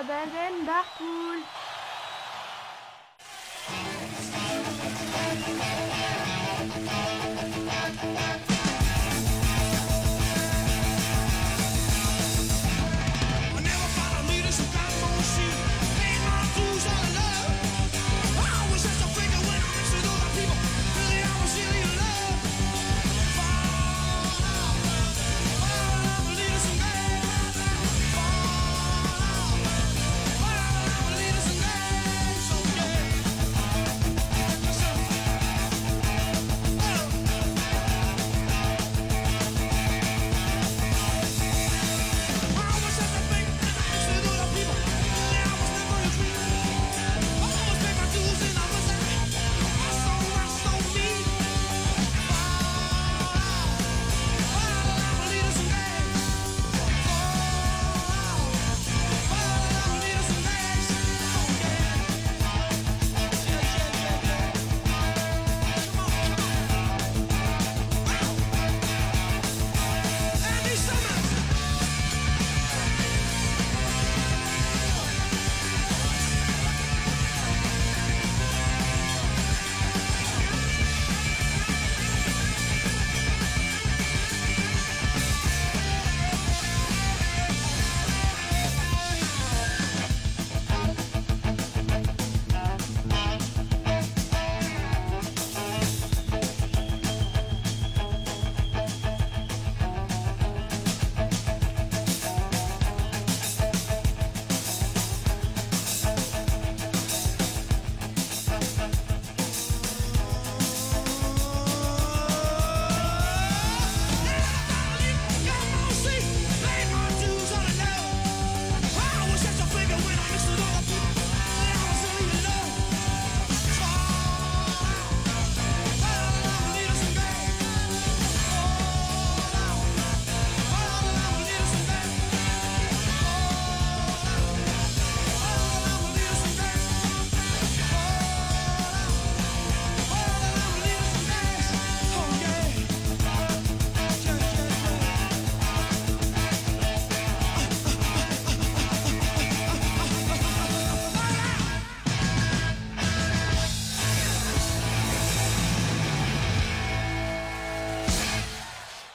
abaden 0.00 0.64
bar 0.68 0.84
poul. 0.98 1.40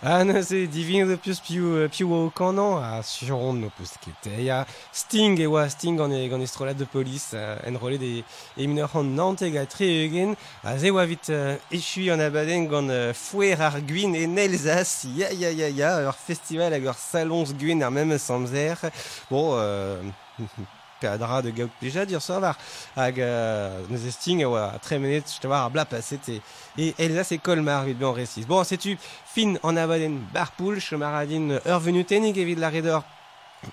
Ah, 0.10 0.24
non, 0.24 0.42
c'est 0.42 0.68
divino 0.68 1.06
de 1.06 1.16
plus 1.16 1.42
più, 1.42 1.66
euh, 1.66 1.90
più 1.90 2.06
au 2.06 2.30
canon, 2.30 2.78
a 2.78 3.04
suron 3.04 3.52
no 3.52 3.70
plus 3.76 3.92
kete. 4.00 4.42
Ya 4.42 4.66
Sting, 4.94 5.38
e 5.38 5.48
oa 5.48 5.68
Sting 5.68 5.98
gant 5.98 6.14
e, 6.14 6.30
gant 6.30 6.40
e 6.40 6.48
strolat 6.48 6.76
de 6.76 6.86
polis, 6.86 7.34
uh, 7.34 7.58
en 7.68 7.76
rolet 7.78 8.00
e, 8.02 8.24
e 8.56 8.68
mineur 8.68 8.96
an 8.96 9.04
nanteg 9.04 9.58
a 9.58 9.66
tre 9.66 9.84
eugen, 10.06 10.38
a 10.64 10.78
ze 10.78 10.92
oa 10.92 11.04
vit 11.04 11.28
uh, 11.28 11.58
echui 11.76 12.08
an 12.10 12.24
abaden 12.24 12.70
gant 12.72 12.88
uh, 12.88 13.12
fouer 13.12 13.60
ar 13.60 13.82
gwin 13.84 14.16
e 14.16 14.24
Nelzas, 14.28 15.04
ya 15.14 15.28
ya 15.34 15.52
ya 15.52 15.68
ya, 15.68 15.92
ur 16.08 16.16
festival 16.16 16.72
hag 16.72 16.88
ur 16.88 16.96
salons 16.96 17.52
gwin 17.60 17.84
ar 17.84 17.92
mem 17.92 18.16
samzer. 18.18 18.80
Bon, 19.30 19.58
euh, 19.60 20.00
pedra 21.02 21.42
de 21.42 21.52
gaout 21.52 21.74
pleja 21.80 22.06
dir 22.06 22.22
so 22.22 22.40
var 22.40 22.58
hag 22.96 23.20
uh, 23.20 23.84
neus 23.90 24.06
e 24.06 24.12
Sting 24.12 24.42
e 24.42 24.46
oa 24.46 24.80
tre 24.84 25.00
menet 25.00 25.28
chte 25.28 25.48
war 25.48 25.66
ar 25.66 25.74
bla 25.74 25.86
paset 25.86 26.30
e, 26.30 26.42
e 26.78 26.94
Elzas 26.98 27.32
e 27.32 27.38
Colmar 27.38 27.86
vit 27.86 27.98
ben 27.98 28.14
resis. 28.14 28.48
Bon, 28.48 28.64
setu 28.64 28.98
fin 29.34 29.58
an 29.64 29.78
abaden 29.78 30.20
barpoul, 30.34 30.80
chemaradin 30.80 31.60
ur 31.60 31.80
venutenig 31.80 32.38
evit 32.38 32.60
la 32.60 32.70
redor 32.70 33.04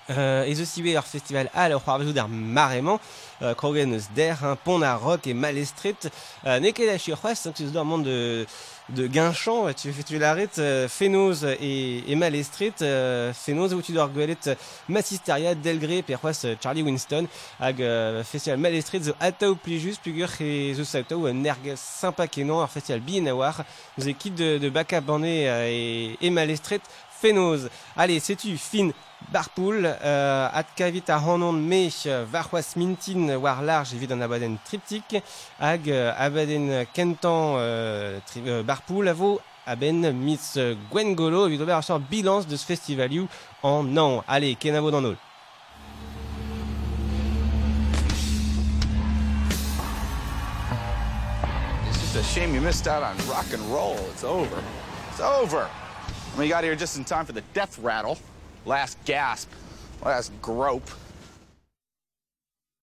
Euh, 0.09 0.43
ez 0.49 0.59
eus 0.59 0.71
iwe 0.79 0.95
ur 0.97 1.05
festival 1.05 1.49
al 1.53 1.75
ur 1.75 1.81
c'hoarvezout 1.83 2.17
ar 2.17 2.27
marement, 2.27 2.99
euh, 3.41 3.53
krogen 3.53 3.93
eus 3.93 4.07
der, 4.15 4.41
hein, 4.43 4.57
pont 4.63 4.81
a 4.81 4.95
rock 4.95 5.27
e 5.27 5.33
malestret, 5.33 6.09
euh, 6.45 6.59
ne 6.59 6.71
ket 6.71 6.89
a 6.89 6.97
chir 6.97 7.19
c'hoaz, 7.21 7.47
tu 7.55 7.65
d'ar 7.69 7.85
mont 7.85 7.99
de, 7.99 8.47
de 8.89 9.07
guinchamp, 9.07 9.73
tu 9.73 9.91
tu 10.05 10.19
l'arrêt, 10.19 10.49
euh, 10.59 10.87
fenoz 10.87 11.45
et, 11.59 12.03
et 12.07 12.15
malestret, 12.15 12.73
euh, 12.81 13.33
fenoz 13.33 13.73
où 13.73 13.81
tu 13.81 13.91
dois 13.93 14.09
euh, 14.15 14.55
massisteria, 14.87 15.55
delgré, 15.55 16.03
per 16.03 16.17
c'hoaz 16.21 16.45
euh, 16.45 16.55
Charlie 16.61 16.83
Winston, 16.83 17.27
hag 17.59 17.81
festival 18.23 18.59
malestret 18.59 19.03
zo 19.03 19.13
ataou 19.19 19.55
plijus, 19.55 19.97
plugur 19.97 20.29
e 20.39 20.73
zo 20.77 20.83
saoutaou 20.83 21.25
un 21.27 21.43
erg 21.45 21.73
sympa 21.75 22.27
kenan, 22.27 22.67
festival 22.67 23.01
bien 23.01 23.25
a 23.27 23.33
war, 23.33 23.63
nous 23.97 24.07
équipe 24.07 24.35
de, 24.35 24.57
de 24.59 24.69
baka 24.69 25.01
et, 25.25 26.17
et 26.21 26.29
fenoz. 27.25 27.69
Allez, 27.97 28.19
sais-tu, 28.19 28.57
fin, 28.57 28.91
barpoul, 29.31 29.85
euh, 29.85 30.47
at 30.53 30.67
kavit 30.75 31.09
a 31.09 31.17
hanon 31.17 31.53
me 31.53 31.89
euh, 32.05 32.25
varwas 32.29 32.75
mintin 32.75 33.37
war 33.37 33.63
large 33.63 33.95
evit 33.95 34.11
an 34.13 34.21
abaden 34.21 34.57
triptik, 34.65 35.15
hag 35.59 35.89
euh, 35.89 36.13
abaden 36.17 36.85
kentan 36.93 37.55
euh, 37.57 38.19
tri, 38.27 38.43
euh, 38.45 38.61
barpoul 38.63 39.07
avo 39.07 39.39
aben 39.65 40.03
euh, 40.05 40.75
Gwengolo 40.91 41.47
evit 41.47 41.61
ober 41.61 41.71
ar 41.73 41.99
bilance 41.99 42.45
de 42.47 42.55
ce 42.55 42.65
festivalioù 42.65 43.27
an 43.63 43.97
an. 43.97 44.23
Allez, 44.27 44.55
ken 44.55 44.75
avo 44.75 44.91
d'an 44.91 45.05
ol. 45.05 45.17
It's 51.89 52.15
a 52.15 52.23
shame 52.23 52.53
you 52.53 52.61
missed 52.61 52.87
out 52.87 53.03
on 53.03 53.17
rock 53.27 53.51
and 53.51 53.63
roll. 53.73 53.97
It's 54.13 54.23
over. 54.23 54.61
It's 55.11 55.19
over. 55.19 55.67
You 56.43 56.49
got 56.49 56.63
here 56.63 56.75
just 56.75 56.97
in 56.97 57.05
time 57.05 57.25
for 57.25 57.31
the 57.31 57.41
death 57.53 57.79
rattle. 57.79 58.17
Last 58.65 59.03
gasp. 59.05 59.49
Last 60.03 60.31
grope. 60.41 60.89